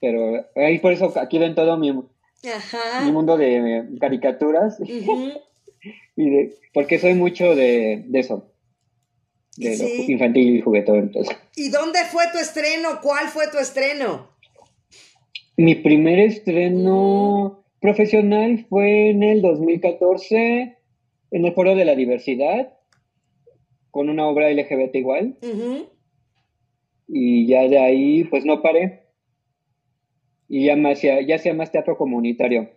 [0.00, 4.78] Pero ahí por eso aquí ven todo mi, mi mundo de caricaturas,
[6.16, 8.50] y de, porque soy mucho de, de eso
[9.56, 11.12] de infantil y juguetón.
[11.56, 13.00] ¿Y dónde fue tu estreno?
[13.02, 14.30] ¿Cuál fue tu estreno?
[15.56, 20.76] Mi primer estreno profesional fue en el 2014
[21.30, 22.72] en el Foro de la Diversidad
[23.90, 25.38] con una obra LGBT igual.
[27.06, 29.02] Y ya de ahí, pues no paré.
[30.48, 32.70] Y ya, más, ya, sea más teatro comunitario.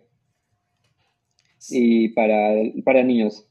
[1.70, 3.48] Y para, para niños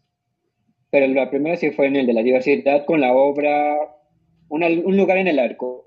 [0.90, 3.78] pero la primera sí fue en el de la diversidad con la obra
[4.50, 5.86] Un lugar en el arco.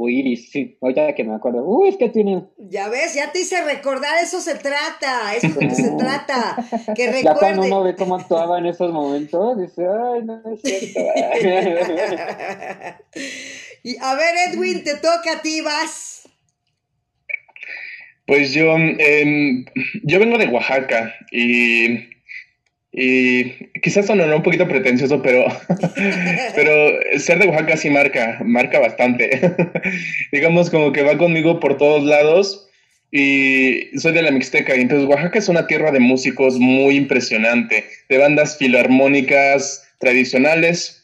[0.00, 1.64] Iris, sí, ahorita que me acuerdo.
[1.64, 2.46] Uy, es que tiene.
[2.56, 6.56] Ya ves, ya te hice recordar, eso se trata, eso es lo que se trata.
[6.94, 7.22] Que recuerde.
[7.24, 11.00] Ya cuando uno ve cómo actuaba en esos momentos, dice, ay, no es cierto.
[13.82, 16.17] y a ver, Edwin, te toca a ti, vas.
[18.28, 19.64] Pues yo, em,
[20.04, 22.08] yo vengo de Oaxaca y
[22.92, 23.44] y
[23.80, 25.44] quizás sonará un poquito pretencioso, pero,
[26.54, 29.40] pero ser de Oaxaca sí marca, marca bastante.
[30.32, 32.68] Digamos como que va conmigo por todos lados
[33.12, 34.74] y soy de la Mixteca.
[34.74, 40.97] Y entonces Oaxaca es una tierra de músicos muy impresionante, de bandas filarmónicas tradicionales,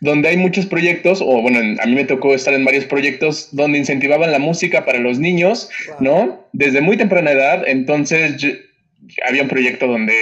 [0.00, 3.78] donde hay muchos proyectos, o bueno, a mí me tocó estar en varios proyectos donde
[3.78, 6.46] incentivaban la música para los niños, ¿no?
[6.52, 7.64] Desde muy temprana edad.
[7.66, 8.46] Entonces
[9.26, 10.14] había un proyecto donde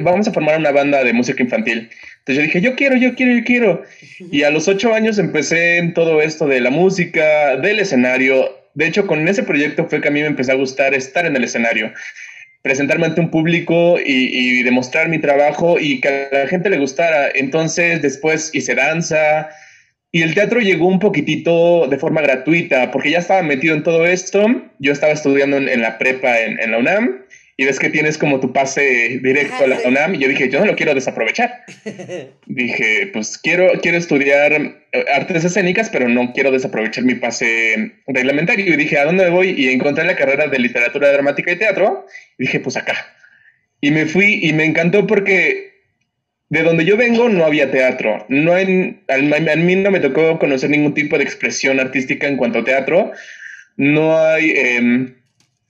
[0.00, 1.90] vamos a formar una banda de música infantil.
[2.18, 3.82] Entonces yo dije, yo quiero, yo quiero, yo quiero.
[4.30, 8.50] Y a los ocho años empecé en todo esto de la música, del escenario.
[8.74, 11.36] De hecho, con ese proyecto fue que a mí me empezó a gustar estar en
[11.36, 11.92] el escenario,
[12.64, 17.28] presentarme ante un público y, demostrar mi trabajo y que a la gente le gustara.
[17.34, 19.50] Entonces después hice danza.
[20.12, 24.06] Y el teatro llegó un poquitito de forma gratuita, porque ya estaba metido en todo
[24.06, 24.46] esto.
[24.78, 27.23] Yo estaba estudiando en, la prepa en la UNAM
[27.56, 30.58] y ves que tienes como tu pase directo a la UNAM y yo dije, yo
[30.58, 31.64] no lo quiero desaprovechar.
[32.46, 38.74] dije, pues quiero, quiero estudiar eh, artes escénicas, pero no quiero desaprovechar mi pase reglamentario.
[38.74, 39.50] Y dije, ¿a dónde voy?
[39.56, 42.06] Y encontré la carrera de literatura dramática y teatro.
[42.38, 42.96] Y dije, pues acá.
[43.80, 45.74] Y me fui y me encantó porque
[46.48, 48.26] de donde yo vengo no había teatro.
[48.28, 52.60] No en, a mí no me tocó conocer ningún tipo de expresión artística en cuanto
[52.60, 53.12] a teatro.
[53.76, 54.50] No hay...
[54.56, 55.14] Em,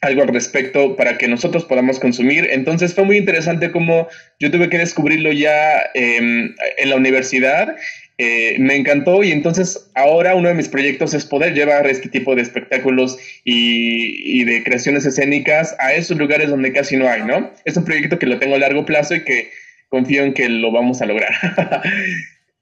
[0.05, 2.49] algo al respecto para que nosotros podamos consumir.
[2.51, 7.77] Entonces fue muy interesante como yo tuve que descubrirlo ya em, en la universidad.
[8.19, 12.37] Eh, me encantó y entonces ahora uno de mis proyectos es poder llevar este tipo
[12.37, 17.51] de espectáculos y, y, de creaciones escénicas a esos lugares donde casi no hay, ¿no?
[17.65, 19.51] Es un proyecto que lo tengo a largo plazo y que
[19.89, 21.33] confío en que lo vamos a lograr.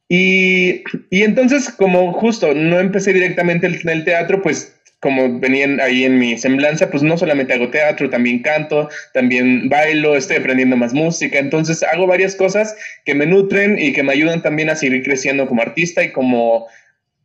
[0.09, 6.05] y, y, entonces como justo no empecé directamente en el teatro, pues como venían ahí
[6.05, 10.95] en mi semblanza, pues no solamente hago teatro, también canto, también bailo, estoy aprendiendo más
[10.95, 15.03] música, entonces hago varias cosas que me nutren y que me ayudan también a seguir
[15.03, 16.69] creciendo como artista y como,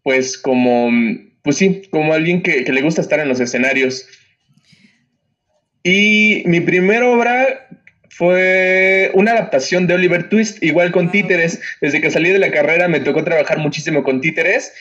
[0.01, 0.89] pues como,
[1.43, 4.07] pues sí, como alguien que, le gusta estar en los escenarios.
[5.83, 7.69] Y mi primera obra
[8.09, 11.61] fue una adaptación de Oliver Twist, igual con títeres.
[11.79, 14.73] Desde que salí de la carrera me tocó trabajar muchísimo con títeres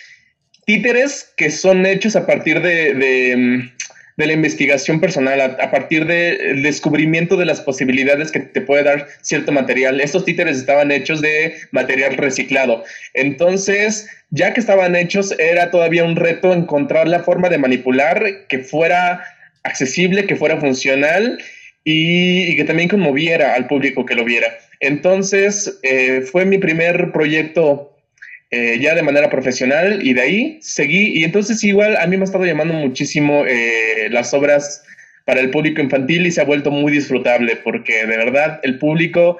[0.66, 3.76] títeres que son hechos a partir de, mm,
[4.16, 9.52] la investigación personal, a, partir del descubrimiento de las posibilidades que te puede dar cierto
[9.52, 10.00] material.
[10.00, 12.82] Estos títeres estaban hechos de material reciclado.
[13.14, 18.58] Entonces, ya que estaban hechos, era todavía un reto encontrar la forma de manipular que
[18.60, 19.22] fuera
[19.64, 21.38] accesible, que fuera funcional
[21.84, 24.48] y, que también conmoviera al público que lo viera.
[24.80, 27.95] Entonces, eh, fue mi primer proyecto
[28.50, 31.18] eh, ya de manera profesional y de ahí seguí.
[31.18, 34.84] Y entonces igual a mí me ha estado llamando muchísimo eh, las obras
[35.24, 39.38] para el público infantil y se ha vuelto muy disfrutable porque de verdad el público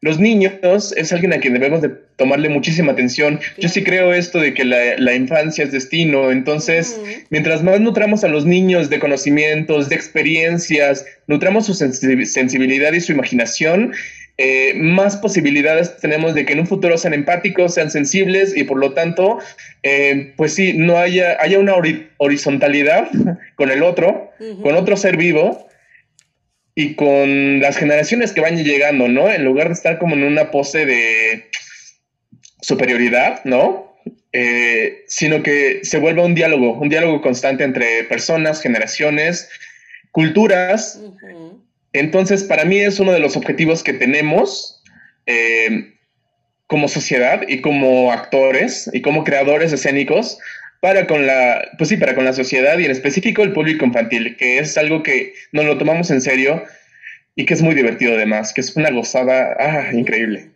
[0.00, 0.52] los niños
[0.96, 3.40] es alguien a quien debemos de tomarle muchísima atención.
[3.58, 8.28] Yo sí creo esto de que la, infancia es destino, entonces mientras más nutramos a
[8.28, 13.92] los niños de conocimientos, de experiencias, nutramos su sensibilidad y su imaginación,
[14.40, 18.78] eh, más posibilidades tenemos de que en un futuro sean empáticos, sean sensibles y por
[18.78, 19.38] lo tanto,
[19.82, 21.74] eh, pues sí, no haya, haya una
[22.18, 23.10] horizontalidad
[23.56, 24.30] con el otro,
[24.62, 25.68] con otro ser vivo
[26.76, 29.28] y con las generaciones que van llegando, ¿no?
[29.28, 31.50] En lugar de estar como en una pose de
[32.62, 33.96] superioridad, ¿no?
[34.32, 39.50] Eh, sino que se vuelva un diálogo, un diálogo constante entre personas, generaciones,
[40.12, 41.00] culturas.
[41.98, 44.82] Entonces, para mí es uno de los objetivos que tenemos
[45.26, 45.94] eh,
[46.66, 50.38] como sociedad y como actores y como creadores escénicos
[50.80, 54.36] para con la, pues sí, para con la sociedad y en específico el público infantil,
[54.36, 56.62] que es algo que nos lo tomamos en serio
[57.34, 60.50] y que es muy divertido además, que es una gozada, ah, increíble.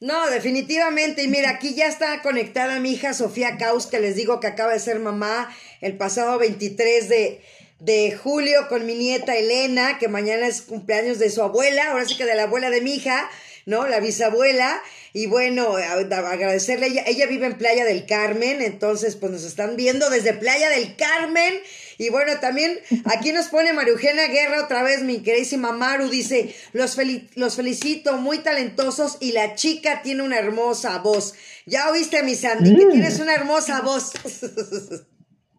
[0.00, 1.24] No, definitivamente.
[1.24, 4.72] Y mira, aquí ya está conectada mi hija Sofía Caus, que les digo que acaba
[4.72, 5.48] de ser mamá
[5.80, 7.40] el pasado 23 de,
[7.80, 12.16] de julio con mi nieta Elena, que mañana es cumpleaños de su abuela, ahora sí
[12.16, 13.30] que de la abuela de mi hija,
[13.66, 13.86] ¿no?
[13.86, 14.82] La bisabuela.
[15.12, 20.10] Y bueno, agradecerle, ella, ella vive en Playa del Carmen, entonces pues nos están viendo
[20.10, 21.54] desde Playa del Carmen.
[21.98, 26.96] Y bueno, también aquí nos pone Mariugena Guerra otra vez, mi queridísima Maru, dice, los,
[27.34, 31.34] los felicito, muy talentosos y la chica tiene una hermosa voz.
[31.66, 32.90] Ya oíste, mi Sandy, que mm.
[32.90, 34.12] tienes una hermosa voz.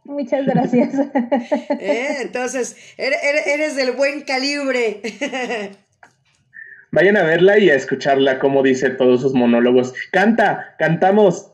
[0.09, 0.93] Muchas gracias.
[1.79, 2.17] ¿Eh?
[2.21, 5.01] Entonces, eres, eres del buen calibre.
[6.91, 9.93] Vayan a verla y a escucharla como dice todos sus monólogos.
[10.11, 11.51] Canta, cantamos.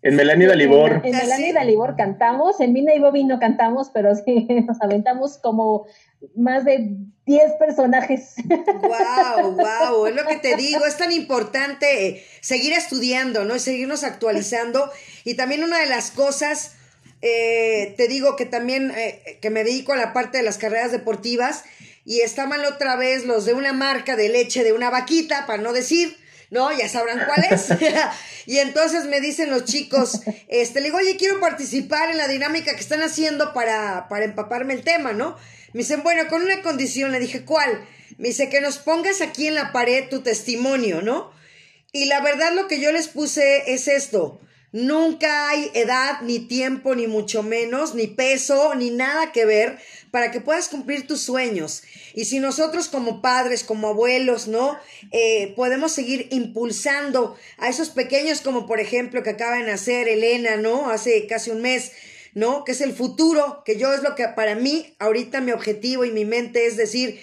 [0.00, 1.02] En Melanie Dalibor.
[1.04, 5.86] En, Melanie Dalibor cantamos, en Mina y Bobby no cantamos, pero sí nos aventamos como
[6.34, 8.36] más de 10 personajes.
[8.46, 13.56] Wow, wow, es lo que te digo, es tan importante seguir estudiando, ¿no?
[13.56, 14.90] Y seguirnos actualizando.
[15.24, 16.75] Y también una de las cosas,
[17.22, 20.92] eh, te digo que también eh, que me dedico a la parte de las carreras
[20.92, 21.64] deportivas,
[22.04, 25.72] y estaban otra vez los de una marca de leche de una vaquita, para no
[25.72, 26.16] decir,
[26.50, 26.70] ¿no?
[26.76, 27.68] Ya sabrán cuál es.
[28.46, 32.74] y entonces me dicen los chicos, este, le digo, oye, quiero participar en la dinámica
[32.74, 35.36] que están haciendo para, para empaparme el tema, ¿no?
[35.72, 37.86] Me dicen, bueno, con una condición, le dije, ¿cuál?
[38.18, 41.32] Me dice que nos pongas aquí en la pared tu testimonio, ¿no?
[41.92, 44.40] Y la verdad lo que yo les puse es esto.
[44.76, 49.78] Nunca hay edad, ni tiempo, ni mucho menos, ni peso, ni nada que ver
[50.10, 51.82] para que puedas cumplir tus sueños.
[52.12, 54.76] Y si nosotros como padres, como abuelos, ¿no?
[55.12, 60.58] Eh, podemos seguir impulsando a esos pequeños como por ejemplo que acaba de nacer Elena,
[60.58, 60.90] ¿no?
[60.90, 61.92] Hace casi un mes,
[62.34, 62.64] ¿no?
[62.64, 66.10] Que es el futuro, que yo es lo que para mí ahorita mi objetivo y
[66.10, 67.18] mi mente es decir,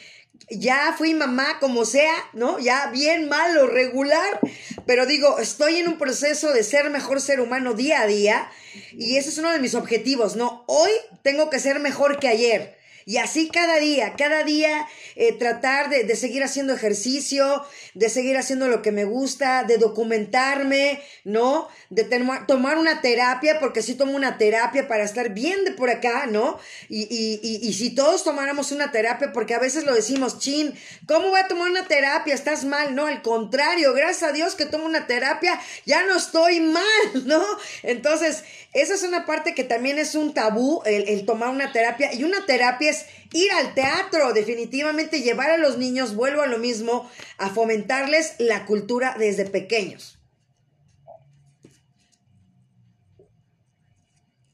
[0.49, 2.59] ya fui mamá como sea, ¿no?
[2.59, 4.39] Ya bien, mal o regular,
[4.85, 8.49] pero digo, estoy en un proceso de ser mejor ser humano día a día
[8.91, 10.63] y ese es uno de mis objetivos, ¿no?
[10.67, 10.91] Hoy
[11.21, 12.82] tengo que ser mejor que ayer.
[13.05, 18.37] Y así cada día, cada día eh, tratar de, de, seguir haciendo ejercicio, de seguir
[18.37, 21.67] haciendo lo que me gusta, de documentarme, ¿no?
[21.89, 22.03] De
[22.47, 26.59] tomar una terapia, porque sí tomo una terapia para estar bien de por acá, ¿no?
[26.89, 30.73] Y, y, y, y, si todos tomáramos una terapia, porque a veces lo decimos, chin,
[31.07, 32.33] ¿cómo voy a tomar una terapia?
[32.33, 36.59] Estás mal, no, al contrario, gracias a Dios que tomo una terapia, ya no estoy
[36.59, 36.83] mal,
[37.25, 37.43] ¿no?
[37.83, 38.43] Entonces,
[38.73, 42.23] esa es una parte que también es un tabú, el, el tomar una terapia, y
[42.23, 47.09] una terapia es ir al teatro, definitivamente llevar a los niños, vuelvo a lo mismo,
[47.37, 50.19] a fomentarles la cultura desde pequeños.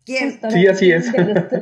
[0.06, 0.40] ¿Quién?
[0.50, 1.12] Sí, así es.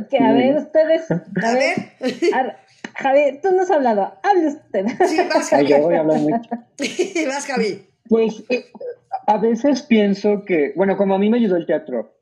[0.10, 1.12] Que, a ver, ustedes.
[1.44, 2.56] A, ver.
[2.96, 4.14] Javier, tú no has hablado.
[4.24, 4.86] Hable usted.
[5.06, 5.68] Sí, vas, Javi.
[5.68, 6.50] Yo voy a hablar mucho.
[7.28, 7.86] vas, Javi.
[8.08, 8.64] Pues eh,
[9.28, 12.16] a veces pienso que, bueno, como a mí me ayudó el teatro,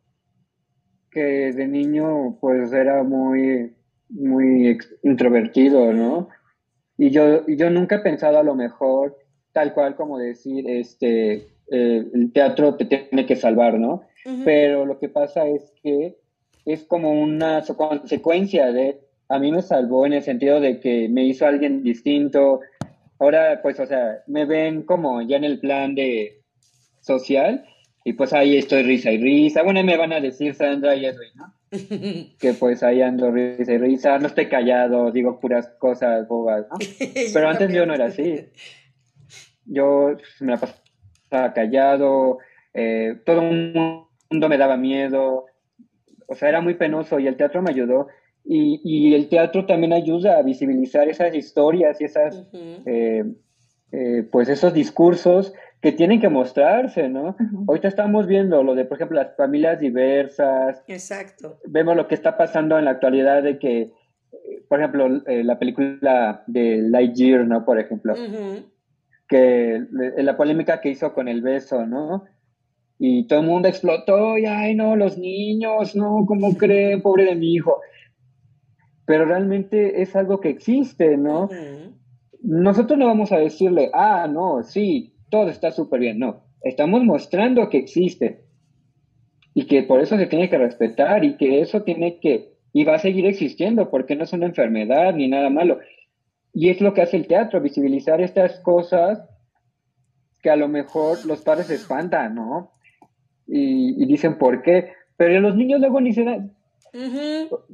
[1.12, 3.75] que de niño pues era muy
[4.10, 6.30] muy introvertido, ¿no?
[6.98, 9.18] Y yo, yo nunca he pensado a lo mejor
[9.56, 14.04] tal cual como decir, este, eh, el teatro te tiene que salvar, ¿no?
[14.44, 16.18] Pero lo que pasa es que
[16.66, 19.00] es como una consecuencia de,
[19.30, 22.62] a mí me salvó en el sentido de que me hizo alguien distinto.
[23.20, 26.42] Ahora, pues, o sea, me ven como ya en el plan de
[27.02, 27.64] social
[28.04, 29.64] y pues ahí estoy risa y risa.
[29.64, 31.54] Bueno, me van a decir Sandra y Edwin, ¿no?
[32.40, 36.78] que pues ahí ando risa y risa, no estoy callado, digo puras cosas bobas, ¿no?
[37.34, 38.48] Pero antes yo no era así.
[39.66, 42.38] Yo me la pasaba callado,
[42.74, 45.46] eh, todo el mundo me daba miedo,
[46.28, 48.08] o sea, era muy penoso y el teatro me ayudó.
[48.48, 52.48] Y, el teatro también ayuda a visibilizar esas historias y esas,
[52.86, 53.24] eh,
[53.98, 57.38] eh, pues esos discursos que tienen que mostrarse, ¿no?
[57.66, 60.84] Ahorita estamos viendo lo de, por ejemplo, las familias diversas.
[60.88, 61.60] Exacto.
[61.66, 63.92] Vemos lo que está pasando en la actualidad de que, eh,
[64.68, 67.64] por ejemplo, eh, la película de Lightyear, ¿no?
[67.64, 68.16] Por ejemplo,
[69.30, 69.86] que
[70.18, 72.26] la polémica que hizo con el beso, ¿no?
[73.00, 77.02] Y todo el mundo explotó y, ay, no, los niños, no, ¿cómo creen?
[77.02, 77.80] Pobre de mi hijo.
[79.06, 81.48] Pero realmente es algo que existe, ¿no?
[82.46, 86.20] Nosotros no vamos a decirle, ah, no, sí, todo está súper bien.
[86.20, 88.46] No, estamos mostrando que existe
[89.56, 92.96] y que por eso se tiene que respetar y que eso tiene que, y va
[92.96, 95.80] a seguir existiendo porque no es una enfermedad ni nada malo.
[96.54, 99.28] Y es lo que hace el teatro, visibilizar estas cosas
[100.44, 102.72] que a lo mejor los padres se espantan, ¿no?
[103.48, 104.92] Y, dicen por qué.
[105.18, 106.56] Pero los niños luego ni se dan,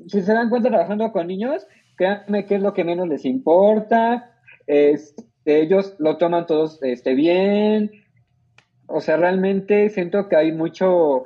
[0.07, 1.67] si se dan cuenta trabajando con niños,
[1.97, 4.30] créanme que es lo que menos les importa.
[4.71, 5.13] Es,
[5.43, 7.91] ellos lo toman todos este, bien.
[8.87, 11.25] O sea, realmente siento que hay mucho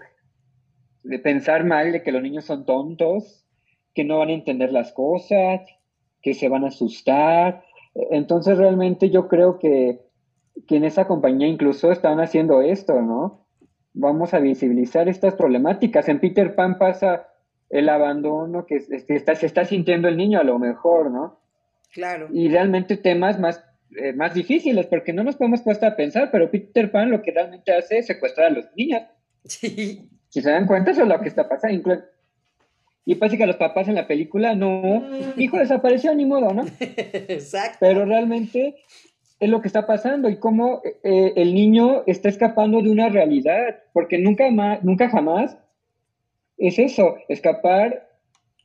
[1.04, 3.46] de pensar mal de que los niños son tontos,
[3.94, 5.62] que no van a entender las cosas,
[6.24, 7.64] que se van a asustar.
[7.94, 10.02] Entonces realmente yo creo que,
[10.68, 13.46] que en esa compañía incluso están haciendo esto, ¿no?
[13.94, 16.10] Vamos a visibilizar estas problemáticas.
[16.10, 17.28] En Peter Pan pasa
[17.70, 21.45] el abandono que está, se está sintiendo el niño a lo mejor, ¿no?
[21.96, 22.28] Claro.
[22.32, 23.64] Y realmente temas más
[23.98, 27.32] eh, más difíciles, porque no nos podemos puesto a pensar, pero Peter Pan lo que
[27.32, 29.04] realmente hace es secuestrar a los niños.
[29.46, 30.10] Sí.
[30.28, 32.04] Si se dan cuenta, eso es lo que está pasando.
[33.06, 36.66] Y pasa que los papás en la película, no, hijo desapareció, ni modo, ¿no?
[36.80, 37.78] Exacto.
[37.80, 38.76] Pero realmente
[39.40, 43.84] es lo que está pasando y cómo eh, el niño está escapando de una realidad,
[43.94, 45.58] porque nunca, más, nunca jamás
[46.58, 48.10] es eso, escapar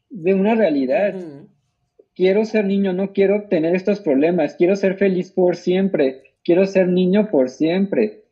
[0.09, 1.15] de una realidad
[2.21, 6.87] quiero ser niño, no quiero tener estos problemas, quiero ser feliz por siempre, quiero ser
[6.87, 8.25] niño por siempre.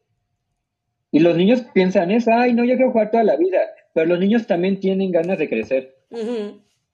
[1.10, 3.60] Y los niños piensan eso, ay, no, yo quiero jugar toda la vida,
[3.94, 5.96] pero los niños también tienen ganas de crecer.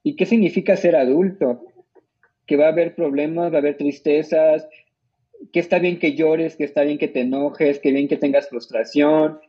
[0.04, 1.64] ¿Y qué significa ser adulto?
[2.46, 4.68] Que va a haber problemas, va a haber tristezas,
[5.52, 8.48] que está bien que llores, que está bien que te enojes, que bien que tengas
[8.48, 9.40] frustración,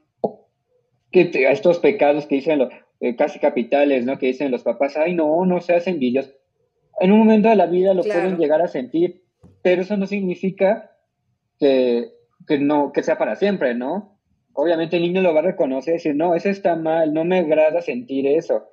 [1.12, 2.70] que estos pecados que dicen los
[3.02, 4.18] eh, casi capitales, ¿no?
[4.18, 6.32] Que dicen los papás, ay, no, no seas envidioso
[7.00, 9.24] en un momento de la vida lo pueden llegar a sentir,
[9.62, 10.92] pero eso no significa
[11.60, 12.12] que,
[12.60, 14.18] no, que sea para siempre, ¿no?
[14.54, 17.40] Obviamente el niño lo va a reconocer y decir, no, eso está mal, no me
[17.40, 18.70] agrada sentir eso.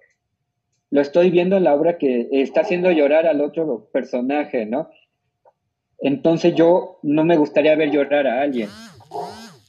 [0.91, 4.91] Lo estoy viendo en la obra que está haciendo llorar al otro personaje, ¿no?
[5.99, 8.69] Entonces yo no me gustaría ver llorar a alguien.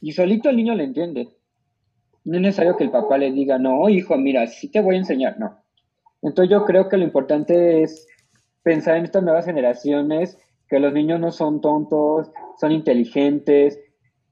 [0.00, 1.28] Y solito el niño le entiende.
[2.24, 4.98] No es necesario que el papá le diga, no, hijo, mira, sí te voy a
[4.98, 5.58] enseñar, no.
[6.22, 8.06] Entonces yo creo que lo importante es
[8.64, 10.38] pensar en estas nuevas generaciones,
[10.68, 13.78] que los niños no son tontos, son inteligentes,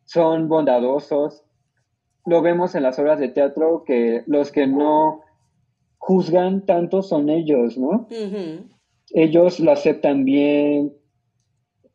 [0.05, 1.45] son bondadosos.
[2.27, 5.21] Lo vemos en las obras de teatro que los que no
[5.99, 8.09] juzgan tanto son ellos, ¿no?
[9.11, 10.95] Ellos lo aceptan bien,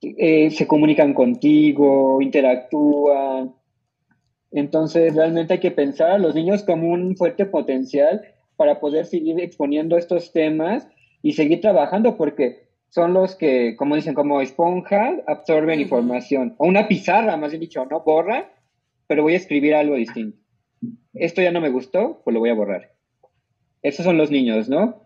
[0.01, 3.55] eh, se comunican contigo, interactúan.
[4.51, 8.21] Entonces, realmente hay que pensar a los niños como un fuerte potencial
[8.55, 10.87] para poder seguir exponiendo estos temas
[11.21, 16.55] y seguir trabajando porque son los que, como dicen, como esponja, absorben información.
[16.57, 18.49] O una pizarra, más bien dicho, no borra,
[19.07, 20.37] pero voy a escribir algo distinto.
[21.13, 22.93] Esto ya no me gustó, pues lo voy a borrar.
[23.81, 25.03] Esos son los niños, ¿no?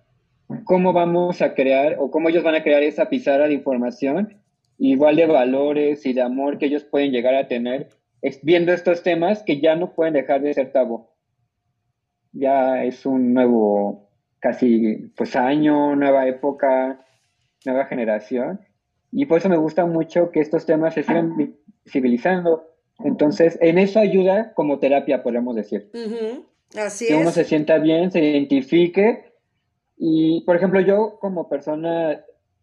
[0.65, 4.37] ¿Cómo vamos a crear o cómo ellos van a crear esa pizarra de información
[4.77, 7.89] igual de valores y de amor que ellos pueden llegar a tener
[8.41, 11.07] viendo estos temas que ya no pueden dejar de ser tabú?
[12.33, 14.10] Ya es un nuevo
[14.41, 17.05] casi pues año, nueva época,
[17.63, 18.59] nueva generación.
[19.11, 22.67] Y por eso me gusta mucho que estos temas se sigan visibilizando.
[23.03, 25.89] Entonces, en eso ayuda como terapia, podemos decir.
[26.75, 29.31] Así que uno se sienta bien, se identifique.
[29.97, 32.21] Y, por ejemplo, yo como persona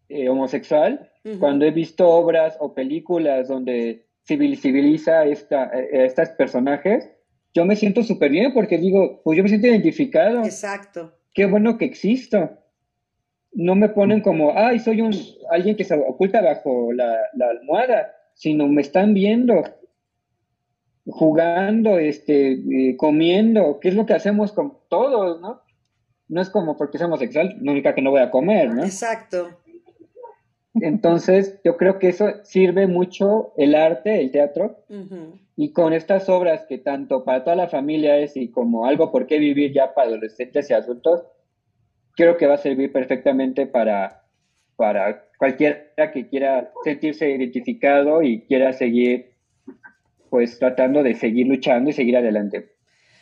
[0.09, 1.09] eh, homosexual,
[1.39, 7.09] cuando he visto obras o películas donde civiliza esta, eh, estos personajes,
[7.53, 10.43] yo me siento súper bien porque digo, pues yo me siento identificado.
[10.43, 12.51] Exacto qué bueno que existo.
[13.51, 15.13] No me ponen como, ay, soy un
[15.49, 17.17] alguien que se oculta bajo la,
[17.49, 19.63] almohada, sino me están viendo,
[21.05, 25.61] jugando, este, eh, comiendo, ¿qué es lo que hacemos con todos, no?
[26.27, 28.83] No es como porque somos sexual, no que no voy a comer, ¿no?
[28.83, 29.58] Exacto.
[30.81, 34.83] Entonces, yo creo que eso sirve mucho el arte, el teatro,
[35.55, 39.27] y con estas obras que tanto para toda la familia es y como algo por
[39.27, 41.23] qué vivir ya para adolescentes y adultos,
[42.15, 44.23] creo que va a servir perfectamente para,
[44.75, 49.31] para cualquiera que quiera sentirse identificado y quiera seguir,
[50.29, 52.78] pues tratando de seguir luchando y seguir adelante.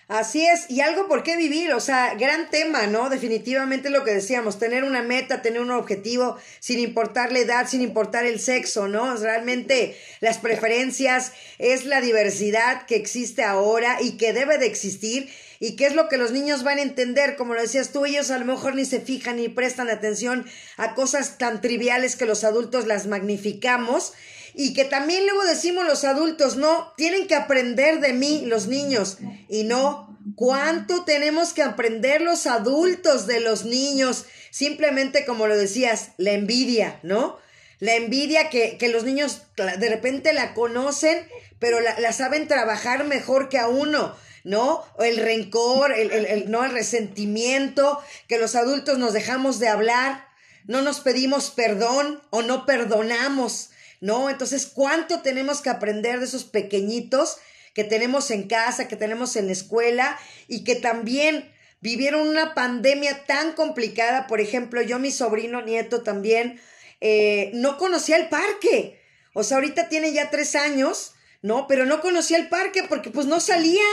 [0.07, 3.09] Así es, y algo por qué vivir, o sea, gran tema, ¿no?
[3.09, 7.81] Definitivamente lo que decíamos, tener una meta, tener un objetivo, sin importar la edad, sin
[7.81, 9.17] importar el sexo, ¿no?
[9.17, 15.29] Realmente las preferencias es la diversidad que existe ahora y que debe de existir
[15.59, 18.31] y qué es lo que los niños van a entender, como lo decías tú, ellos
[18.31, 20.45] a lo mejor ni se fijan ni prestan atención
[20.77, 24.13] a cosas tan triviales que los adultos las magnificamos
[24.59, 29.19] y que también luego decimos los adultos, no, tienen que aprender de mí los niños
[29.47, 34.25] y no, ¿cuánto tenemos que aprender los adultos de los niños?
[34.49, 37.37] Simplemente como lo decías, la envidia, ¿no?
[37.79, 41.27] La envidia que, que los niños de repente la conocen,
[41.59, 44.15] pero la, saben trabajar mejor que a uno.
[44.43, 44.83] ¿no?
[44.97, 50.25] El rencor, el, el, no el resentimiento, que los adultos nos dejamos de hablar,
[50.65, 53.69] no nos pedimos perdón o no perdonamos.
[54.01, 54.29] ¿No?
[54.29, 57.37] Entonces, ¿cuánto tenemos que aprender de esos pequeñitos
[57.73, 63.25] que tenemos en casa, que tenemos en la escuela y que también vivieron una pandemia
[63.25, 64.27] tan complicada?
[64.27, 66.59] Por ejemplo, yo, mi sobrino nieto también,
[67.01, 69.01] eh, no conocía el parque.
[69.33, 71.67] O sea, ahorita tiene ya tres años, ¿no?
[71.67, 73.85] Pero no conocía el parque porque pues no salía.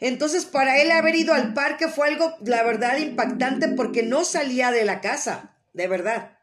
[0.00, 4.70] Entonces, para él haber ido al parque fue algo, la verdad, impactante porque no salía
[4.70, 6.37] de la casa, de verdad.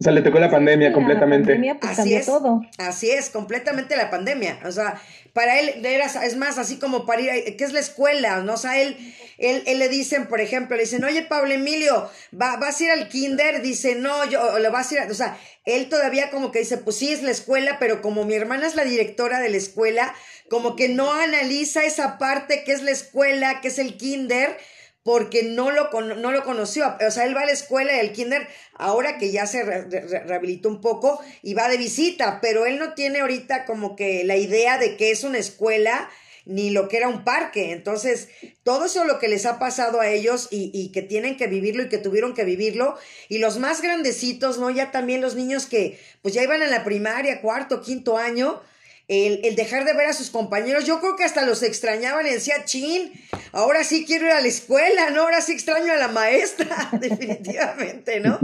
[0.00, 1.58] O sea, le tocó la pandemia completamente.
[1.80, 2.62] Pues, así es, todo.
[2.78, 4.60] Así es, completamente la pandemia.
[4.64, 5.00] O sea,
[5.32, 8.40] para él era, es más, así como para ir, ¿qué es la escuela?
[8.42, 8.54] ¿no?
[8.54, 8.96] O sea, él,
[9.38, 12.08] él, él le dicen, por ejemplo, le dicen, oye, Pablo Emilio,
[12.40, 13.60] ¿va, ¿vas a ir al kinder?
[13.60, 16.96] Dice, no, yo, le vas a ir, o sea, él todavía como que dice, pues
[16.96, 20.14] sí, es la escuela, pero como mi hermana es la directora de la escuela,
[20.48, 24.56] como que no analiza esa parte que es la escuela, que es el kinder,
[25.02, 26.96] porque no lo, no lo conoció.
[27.06, 30.68] O sea, él va a la escuela y al kinder, ahora que ya se rehabilitó
[30.68, 34.78] un poco, y va de visita, pero él no tiene ahorita como que la idea
[34.78, 36.08] de que es una escuela
[36.48, 37.72] ni lo que era un parque.
[37.72, 38.28] Entonces,
[38.62, 41.82] todo eso lo que les ha pasado a ellos y, y, que tienen que vivirlo
[41.82, 42.96] y que tuvieron que vivirlo.
[43.28, 44.70] Y los más grandecitos, ¿no?
[44.70, 48.62] Ya también los niños que pues ya iban en la primaria, cuarto, quinto año,
[49.08, 52.64] el, dejar de ver a sus compañeros, yo creo que hasta los extrañaban y decía,
[52.64, 53.10] chin,
[53.52, 55.22] ahora sí quiero ir a la escuela, ¿no?
[55.22, 58.38] Ahora sí extraño a la maestra, definitivamente, ¿no?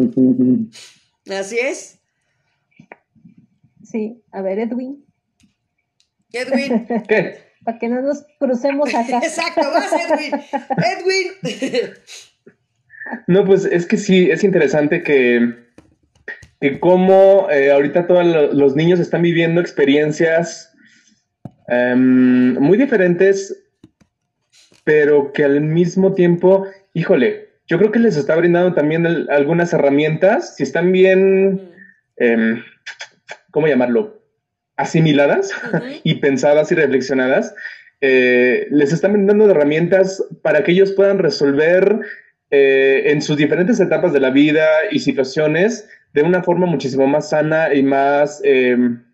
[1.31, 1.99] Así es.
[3.83, 5.05] Sí, a ver, Edwin.
[6.33, 6.87] Edwin.
[7.09, 7.45] ¿Qué?
[7.63, 9.19] Para que no nos crucemos acá.
[9.19, 10.35] Exacto, vas, Edwin.
[10.99, 11.95] Edwin.
[13.27, 15.64] no, pues es que sí, es interesante que
[16.65, 20.73] que cómo eh, ahorita todos los niños están viviendo experiencias
[21.69, 23.67] em, muy diferentes,
[24.83, 30.57] pero que al mismo tiempo, híjole, yo creo que les está brindando también algunas herramientas,
[30.57, 31.71] si están bien,
[32.17, 32.65] em,
[33.51, 34.23] ¿cómo llamarlo?
[34.77, 35.51] Asimiladas
[36.03, 37.55] y pensadas y reflexionadas,
[38.01, 42.01] eh, les están brindando herramientas para que ellos puedan resolver
[42.51, 47.29] eh, en sus diferentes etapas de la vida y situaciones de una forma muchísimo más
[47.31, 48.41] sana y más...
[48.45, 49.05] Em,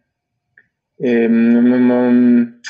[0.99, 2.61] em,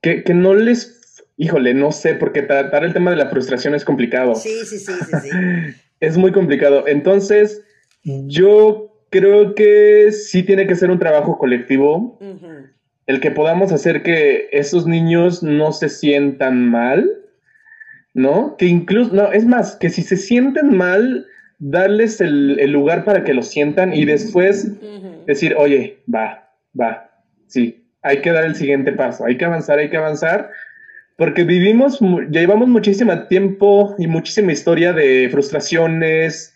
[0.00, 1.24] que, que, no les...
[1.38, 4.34] Híjole, no sé, porque tratar el tema de la frustración es complicado.
[4.34, 5.16] Sí, sí, sí, sí.
[5.22, 5.30] sí.
[6.00, 6.86] es muy complicado.
[6.86, 7.64] Entonces,
[8.04, 12.18] yo creo que sí tiene que ser un trabajo colectivo.
[13.06, 17.10] El que podamos hacer que esos niños no se sientan mal,
[18.14, 18.56] ¿no?
[18.56, 21.26] Que incluso, no, es más, que si se sienten mal,
[21.62, 24.68] darles el, lugar para que lo sientan y después
[25.26, 27.08] decir, oye, va, va,
[27.46, 30.50] sí, hay que dar el siguiente paso, hay que avanzar, hay que avanzar,
[31.16, 32.00] porque vivimos,
[32.30, 36.52] ya llevamos muchísimo tiempo y muchísima historia de frustraciones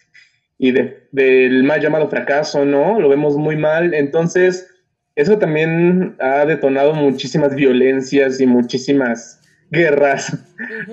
[0.58, 2.98] y de, del mal llamado fracaso, ¿no?
[2.98, 4.68] Lo vemos muy mal, entonces
[5.14, 9.40] eso también ha detonado muchísimas violencias y muchísimas
[9.70, 10.36] guerras,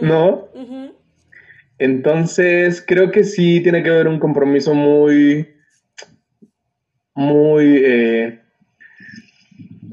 [0.02, 0.50] ¿no?
[1.80, 5.48] Entonces, creo que sí tiene que haber un compromiso muy,
[7.16, 8.40] muy, eh,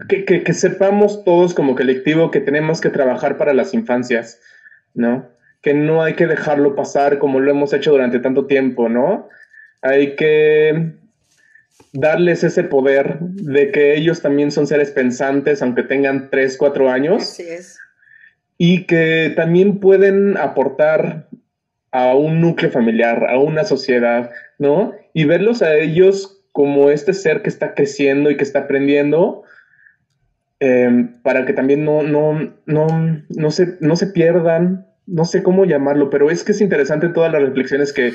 [0.09, 4.41] que, sepamos todos como colectivo que tenemos que trabajar para las infancias,
[4.95, 5.29] ¿no?
[5.63, 9.29] Que no hay que dejarlo pasar como lo hemos hecho durante tanto tiempo, ¿no?
[9.83, 10.95] Hay que
[11.93, 17.23] darles ese poder de que ellos también son seres pensantes, aunque tengan 3, 4 años.
[17.23, 17.79] Así es.
[18.59, 21.30] Y que también pueden aportar
[21.93, 24.93] a un núcleo familiar, a una sociedad, ¿no?
[25.13, 29.43] Y verlos a ellos como este ser que está creciendo y que está aprendiendo,
[30.61, 32.87] em, para que también no, no, no,
[33.29, 37.33] no, se, no se pierdan, no sé cómo llamarlo, pero es que es interesante todas
[37.33, 38.15] las reflexiones que,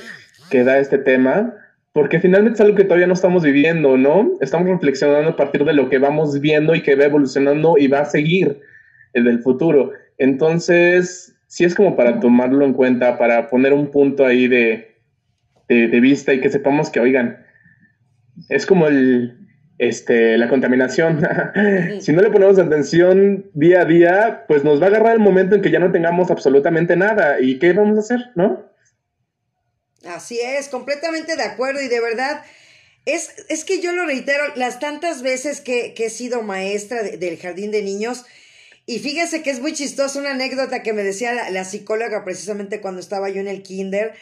[0.49, 1.53] que da este tema,
[1.91, 4.33] porque finalmente es algo que todavía no estamos viviendo, ¿no?
[4.41, 8.01] Estamos reflexionando a partir de lo que vamos viendo y que va evolucionando y va
[8.01, 8.59] a seguir
[9.13, 9.91] en el futuro.
[10.17, 14.95] Entonces, sí es como para tomarlo en cuenta, para poner un punto ahí de,
[15.67, 17.45] de, vista y que sepamos que, oigan,
[18.49, 21.21] es como el, este, la contaminación.
[21.99, 25.55] si no le ponemos atención día a día, pues nos va a agarrar el momento
[25.55, 27.39] en que ya no tengamos absolutamente nada.
[27.39, 28.65] ¿Y qué vamos a hacer, no?
[30.05, 32.43] Así es, completamente de acuerdo y de verdad,
[33.05, 37.37] es, es que yo lo reitero, las tantas veces que, que he sido maestra del
[37.37, 38.23] jardín de niños,
[38.85, 42.81] y fíjense que es muy chistoso una anécdota que me decía la, la psicóloga precisamente
[42.81, 44.13] cuando estaba yo en el kinder,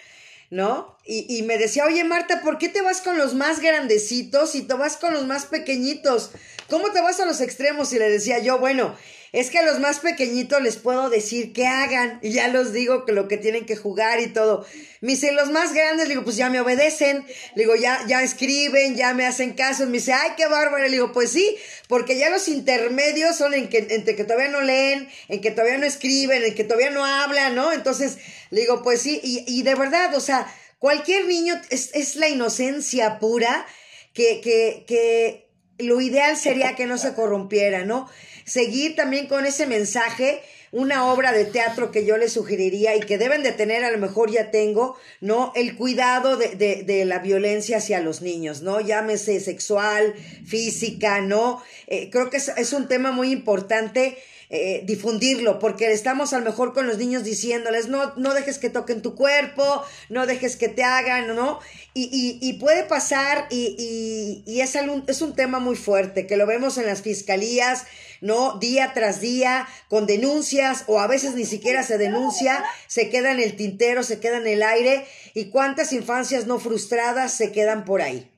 [0.49, 0.97] ¿no?
[1.05, 4.61] Y, y, me decía, oye Marta, ¿por qué te vas con los más grandecitos y
[4.61, 6.31] te vas con los más pequeñitos?
[6.69, 7.91] ¿Cómo te vas a los extremos?
[7.91, 8.95] Y le decía yo, bueno,
[9.33, 13.03] es que a los más pequeñitos les puedo decir que hagan y ya los digo
[13.03, 14.63] que lo que tienen que jugar y todo.
[15.01, 17.25] Me dice, los más grandes, digo, pues ya me obedecen,
[17.55, 19.87] digo, ya, ya escriben, ya me hacen caso.
[19.87, 20.83] Me dice, ay, qué bárbaro.
[20.83, 21.57] Le digo, pues sí,
[21.87, 25.79] porque ya los intermedios son en que, entre que todavía no leen, en que todavía
[25.79, 27.73] no escriben, en que todavía no hablan, ¿no?
[27.73, 28.19] Entonces,
[28.51, 30.45] digo, pues sí, y, y de verdad, o sea,
[30.77, 33.65] cualquier niño es, es la inocencia pura
[34.13, 38.07] que, que, que lo ideal sería que no se corrompiera, ¿no?
[38.45, 40.41] Seguir también con ese mensaje
[40.73, 43.99] una obra de teatro que yo les sugeriría y que deben de tener, a lo
[43.99, 45.51] mejor ya tengo, ¿no?
[45.55, 48.81] El cuidado de, de, de la violencia hacia los niños, ¿no?
[48.81, 50.15] Llámese sexual,
[50.47, 51.61] física, ¿no?
[51.85, 54.17] Eh, creo que es, es, un tema muy importante
[54.55, 58.69] eh, difundirlo, porque estamos a lo mejor con los niños diciéndoles, no, no dejes que
[58.69, 61.59] toquen tu cuerpo, no dejes que te hagan, ¿no?
[61.95, 66.45] Y, y, puede pasar y, y es, un, es un tema muy fuerte, que lo
[66.45, 67.85] vemos en las fiscalías,
[68.21, 68.59] ¿no?
[68.59, 73.39] Día tras día, con denuncias, o a veces ni siquiera se denuncia, se queda en
[73.39, 78.03] el tintero, se queda en el aire, y cuántas infancias no frustradas se quedan por
[78.03, 78.29] ahí.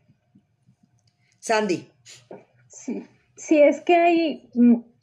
[1.41, 1.91] Sandy.
[2.69, 3.05] Sí,
[3.35, 4.94] sí es que hay mm,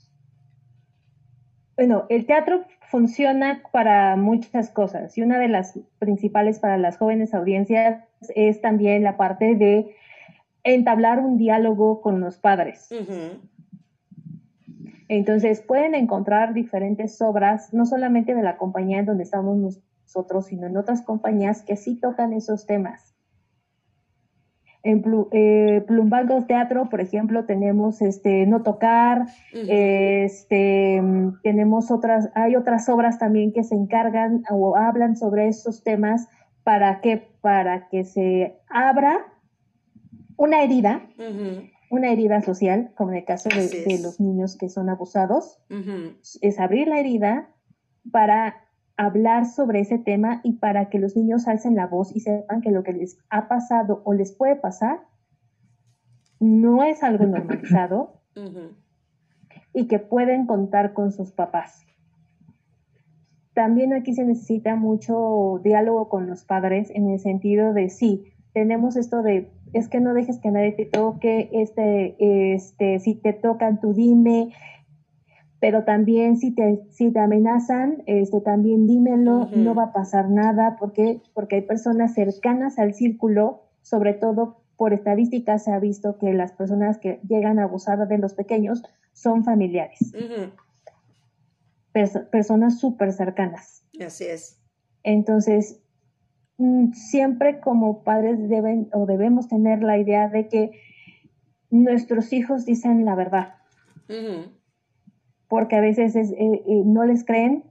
[1.82, 7.34] bueno, el teatro funciona para muchas cosas y una de las principales para las jóvenes
[7.34, 8.04] audiencias
[8.36, 9.96] es también la parte de
[10.62, 12.88] entablar un diálogo con los padres.
[15.08, 20.68] Entonces pueden encontrar diferentes obras, no solamente de la compañía en donde estamos nosotros, sino
[20.68, 23.11] en otras compañías que sí tocan esos temas.
[24.84, 31.00] En eh, Plumbago Teatro, por ejemplo, tenemos este No Tocar, este,
[31.42, 36.28] tenemos otras, hay otras obras también que se encargan o hablan sobre estos temas
[36.64, 39.26] para que, para que se abra
[40.36, 41.02] una herida,
[41.90, 45.60] una herida social, como en el caso de, los niños que son abusados,
[46.40, 47.48] es abrir la herida
[48.10, 48.56] para
[49.04, 52.70] hablar sobre ese tema y para que los niños alcen la voz y sepan que
[52.70, 55.00] lo que les ha pasado o les puede pasar
[56.40, 58.20] no es algo normalizado
[59.74, 61.86] y que pueden contar con sus papás.
[63.54, 68.96] También aquí se necesita mucho diálogo con los padres en el sentido de sí, tenemos
[68.96, 72.16] esto de es que no dejes que nadie te toque, este,
[72.54, 74.50] este, si te tocan, tú dime,
[75.62, 80.74] pero también si te, si te amenazan, este, también dímelo, no va a pasar nada,
[80.76, 86.34] porque porque hay personas cercanas al círculo, sobre todo por estadísticas se ha visto que
[86.34, 88.82] las personas que llegan a abusar de los pequeños
[89.12, 90.12] son familiares.
[92.32, 93.84] personas súper cercanas.
[94.04, 94.58] Así es.
[95.04, 95.80] Entonces,
[96.58, 100.72] mm, siempre como padres deben o debemos tener la idea de que
[101.70, 103.54] nuestros hijos dicen la verdad
[105.52, 107.64] porque a veces es, eh, eh, no les creen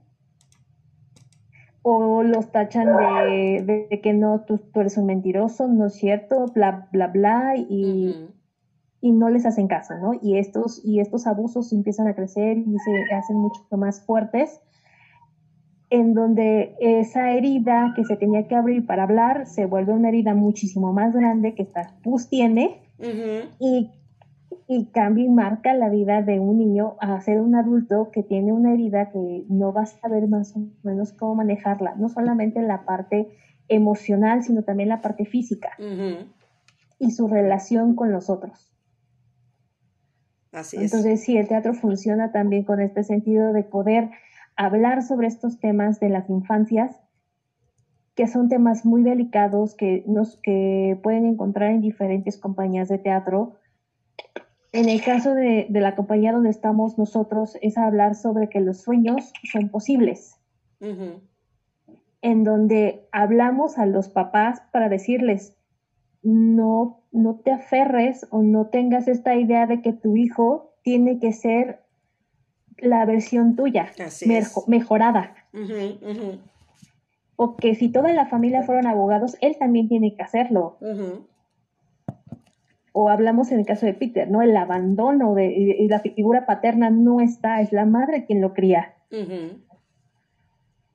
[1.82, 7.08] o los tachan de, que no, tú, eres un mentiroso, no es cierto, bla, bla,
[7.08, 8.28] bla, y,
[9.00, 10.12] y, no les hacen caso, ¿no?
[10.22, 14.60] Y estos, y estos abusos empiezan a crecer y se hacen mucho más fuertes,
[15.90, 20.36] en donde esa herida que se tenía que abrir para hablar se vuelve una herida
[20.36, 22.80] muchísimo más grande que esta pus tiene,
[23.58, 23.90] y
[24.68, 28.52] y cambia y marca la vida de un niño a ser un adulto que tiene
[28.52, 32.84] una herida que no va a saber más o menos cómo manejarla, no solamente la
[32.84, 33.28] parte
[33.68, 35.70] emocional, sino también la parte física
[36.98, 38.72] y su relación con los otros.
[40.52, 44.10] Así Entonces, sí, el teatro funciona también con este sentido de poder
[44.56, 47.00] hablar sobre estos temas de las infancias,
[48.14, 53.54] que son temas muy delicados que, nos, que pueden encontrar en diferentes compañías de teatro,
[54.72, 59.32] en el caso de, la compañía donde estamos nosotros es hablar sobre que los sueños
[59.50, 60.38] son posibles.
[62.22, 65.54] En donde hablamos a los papás para decirles,
[66.22, 71.32] no, no te aferres o no tengas esta idea de que tu hijo tiene que
[71.32, 71.82] ser
[72.78, 73.92] la versión tuya,
[74.66, 75.34] mejorada.
[77.36, 80.78] O que si toda la familia fueron abogados, él también tiene que hacerlo.
[82.92, 84.42] O hablamos en el caso de Peter, ¿no?
[84.42, 88.94] El abandono de y la figura paterna no está, es la madre quien lo cría.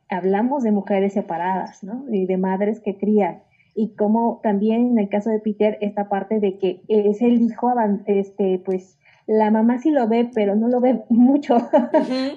[0.10, 2.06] Hablamos de mujeres separadas, ¿no?
[2.10, 3.41] Y de madres que crían
[3.78, 7.72] y como también en el caso de Peter esta parte de que es el hijo
[8.08, 11.58] este pues la mamá sí lo ve pero no lo ve mucho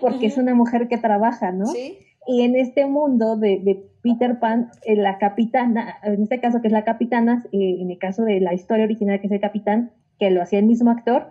[0.03, 1.97] porque es una mujer que trabaja no ¿Sí?
[2.27, 6.73] Y en este mundo de, Peter Pan eh, la capitana en este caso que es
[6.73, 10.31] la capitana eh, en el caso de la historia original que es el capitán que
[10.31, 11.31] lo hacía el mismo actor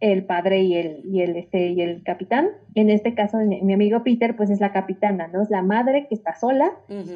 [0.00, 2.48] el padre y el, y el, este, y el capitán.
[2.74, 5.40] En este caso, mi, amigo Peter, pues es la capitana, ¿no?
[5.40, 6.72] Es la madre que está sola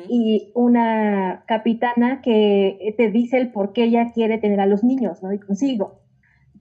[0.09, 5.23] y una capitana que te dice el por qué ella quiere tener a los niños,
[5.23, 5.33] ¿no?
[5.33, 6.01] Y consigo.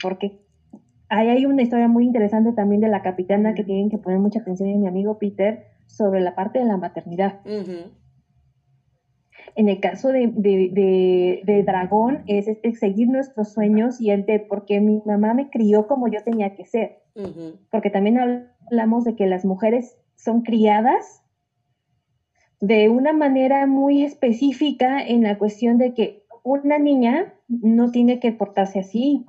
[0.01, 0.39] Porque
[1.09, 4.39] ahí hay una historia muy interesante también de la capitana que tienen que poner mucha
[4.39, 7.39] atención en mi amigo Peter sobre la parte de la maternidad.
[9.55, 14.79] En el caso de, de, Dragón es este, seguir nuestros sueños y el de porque
[14.79, 16.99] mi mamá me crió como yo tenía que ser.
[17.71, 21.23] Porque también hablamos de que las mujeres son criadas
[22.59, 28.31] de una manera muy específica en la cuestión de que una niña no tiene que
[28.31, 29.25] portarse así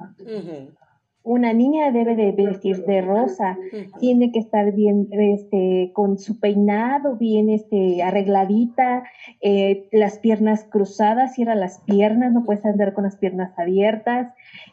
[1.29, 3.59] una niña debe de vestir de rosa,
[4.01, 9.05] tiene que estar bien, este, con su peinado bien, este, arregladita,
[9.43, 14.33] eh, las piernas cruzadas, cierra las piernas, no puedes andar con las piernas abiertas,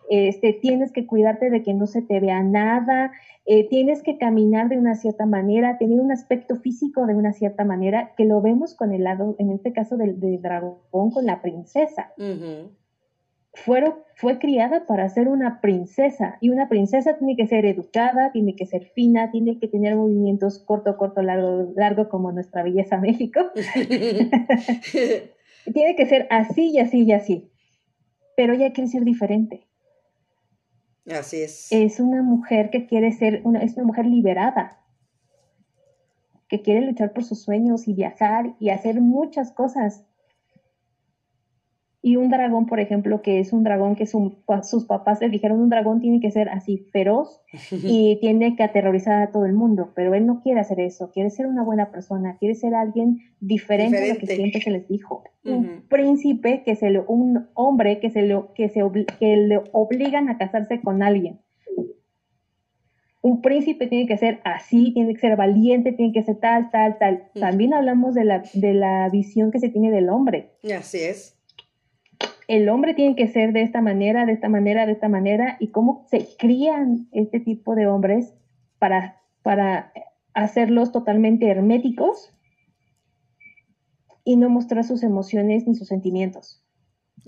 [0.10, 3.12] este, tienes que cuidarte de que no se te vea nada,
[3.46, 7.66] eh, tienes que caminar de una cierta manera, tener un aspecto físico de una cierta
[7.66, 12.14] manera, que lo vemos con el lado, en este caso del, dragón, con la princesa
[13.64, 18.66] fue criada para ser una princesa y una princesa tiene que ser educada, tiene que
[18.66, 23.40] ser fina, tiene que tener movimientos corto, corto, largo, largo como nuestra belleza México.
[25.74, 27.52] tiene que ser así y así y así.
[28.36, 29.66] Pero ella quiere ser diferente.
[31.10, 31.72] Así es.
[31.72, 34.82] Es una mujer que quiere ser, una, es una mujer liberada,
[36.48, 40.06] que quiere luchar por sus sueños y viajar y hacer muchas cosas
[42.06, 45.70] y un dragón, por ejemplo, que es un dragón que sus papás le dijeron, un
[45.70, 47.42] dragón tiene que ser así feroz
[47.72, 51.32] y tiene que aterrorizar a todo el mundo, pero él no quiere hacer eso, quiere
[51.32, 55.24] ser una buena persona, quiere ser alguien diferente, a lo que siempre se les dijo.
[55.46, 58.82] Un príncipe, que se le, un hombre que, se lo, que, se
[59.20, 61.40] que le obligan a casarse con alguien.
[63.22, 67.00] Un príncipe tiene que ser así, tiene que ser valiente, tiene que ser tal, tal,
[67.00, 67.30] tal.
[67.40, 70.52] También hablamos de la, de la visión que se tiene del hombre.
[70.64, 71.35] Así es
[72.48, 75.70] el hombre tiene que ser de esta manera, de esta manera, de esta manera, y
[75.70, 78.34] cómo se crían este tipo de hombres
[78.78, 79.92] para, para
[80.34, 82.32] hacerlos totalmente herméticos
[84.24, 86.64] y no mostrar sus emociones ni sus sentimientos.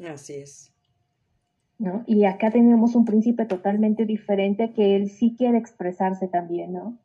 [0.05, 0.73] Así es.
[1.79, 2.03] ¿No?
[2.07, 6.97] Y acá tenemos un príncipe totalmente diferente que él sí quiere expresarse también, ¿no?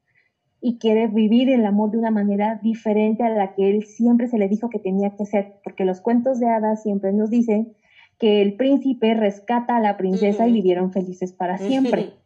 [0.63, 4.39] Y quiere vivir el amor de una manera diferente a la que él siempre se
[4.39, 7.75] le dijo que tenía que ser, porque los cuentos de hadas siempre nos dicen
[8.23, 12.15] que el príncipe rescata a la princesa y vivieron felices para siempre.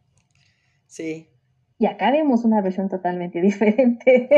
[0.88, 1.28] Sí.
[1.78, 4.28] Y acá vemos una versión totalmente diferente.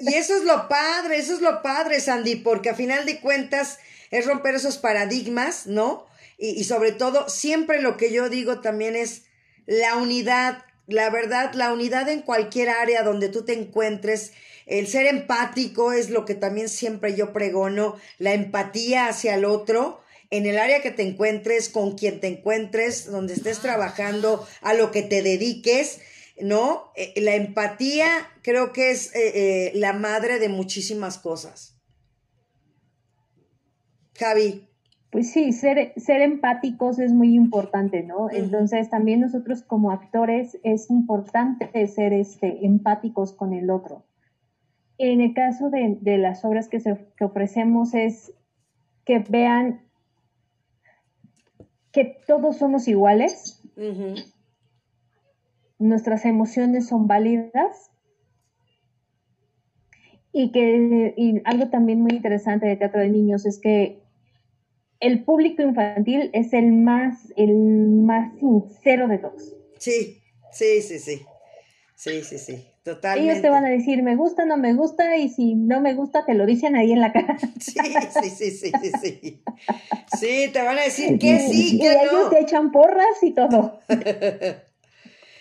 [0.00, 3.78] Y eso es lo padre, eso es lo padre, Sandy, porque a final de cuentas
[4.10, 6.06] es romper esos paradigmas, ¿no?
[6.38, 9.26] Y, y sobre todo, siempre lo que yo digo también es
[9.66, 14.32] la unidad, la verdad, la unidad en cualquier área donde tú te encuentres.
[14.66, 20.00] El ser empático es lo que también siempre yo pregono, la empatía hacia el otro
[20.30, 24.90] en el área que te encuentres, con quien te encuentres, donde estés trabajando, a lo
[24.90, 26.00] que te dediques,
[26.40, 26.90] ¿no?
[26.96, 28.08] Eh, la empatía
[28.42, 31.78] creo que es eh, eh, la madre de muchísimas cosas.
[34.18, 34.68] Javi.
[35.10, 38.28] Pues sí, ser, ser empáticos es muy importante, ¿no?
[38.30, 44.04] Entonces también nosotros como actores es importante ser este, empáticos con el otro.
[44.98, 48.32] En el caso de, las obras que, se, que ofrecemos es
[49.04, 49.85] que vean
[51.96, 53.58] que todos somos iguales,
[55.78, 57.90] nuestras emociones son válidas
[60.30, 64.02] y que y algo también muy interesante de teatro de niños es que
[65.00, 69.56] el público infantil es el más el más sincero de todos.
[69.78, 70.20] Sí,
[70.52, 71.22] sí, sí, sí.
[71.94, 72.75] Sí, sí, sí.
[72.86, 73.32] Totalmente.
[73.32, 76.24] Ellos te van a decir, me gusta, no me gusta, y si no me gusta,
[76.24, 77.36] te lo dicen ahí en la cara.
[77.60, 77.74] Sí,
[78.22, 79.42] sí, sí, sí, sí, sí.
[80.16, 82.00] Sí, te van a decir que sí, que y no.
[82.00, 83.80] ellos te echan porras y todo.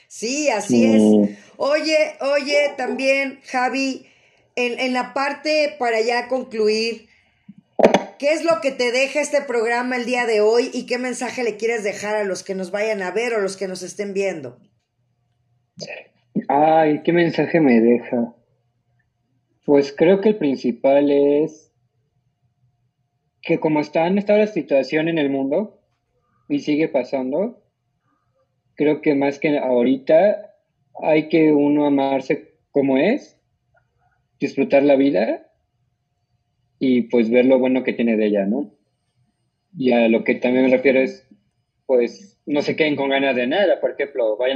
[0.07, 1.37] Sí, así es.
[1.57, 4.07] Oye, oye, también, Javi,
[4.55, 7.09] en, en la parte para ya concluir,
[8.17, 11.43] ¿qué es lo que te deja este programa el día de hoy y qué mensaje
[11.43, 14.13] le quieres dejar a los que nos vayan a ver o los que nos estén
[14.13, 14.57] viendo?
[16.47, 18.35] Ay, ¿qué mensaje me deja?
[19.65, 21.73] Pues creo que el principal es
[23.41, 25.81] que como está en esta situación en el mundo
[26.47, 27.63] y sigue pasando,
[28.75, 30.53] creo que más que ahorita
[31.01, 33.39] hay que uno amarse como es,
[34.39, 35.51] disfrutar la vida
[36.79, 38.71] y pues ver lo bueno que tiene de ella, ¿no?
[39.77, 41.27] Y a lo que también me refiero es,
[41.85, 44.53] pues, no se queden con ganas de nada, por ejemplo, vayan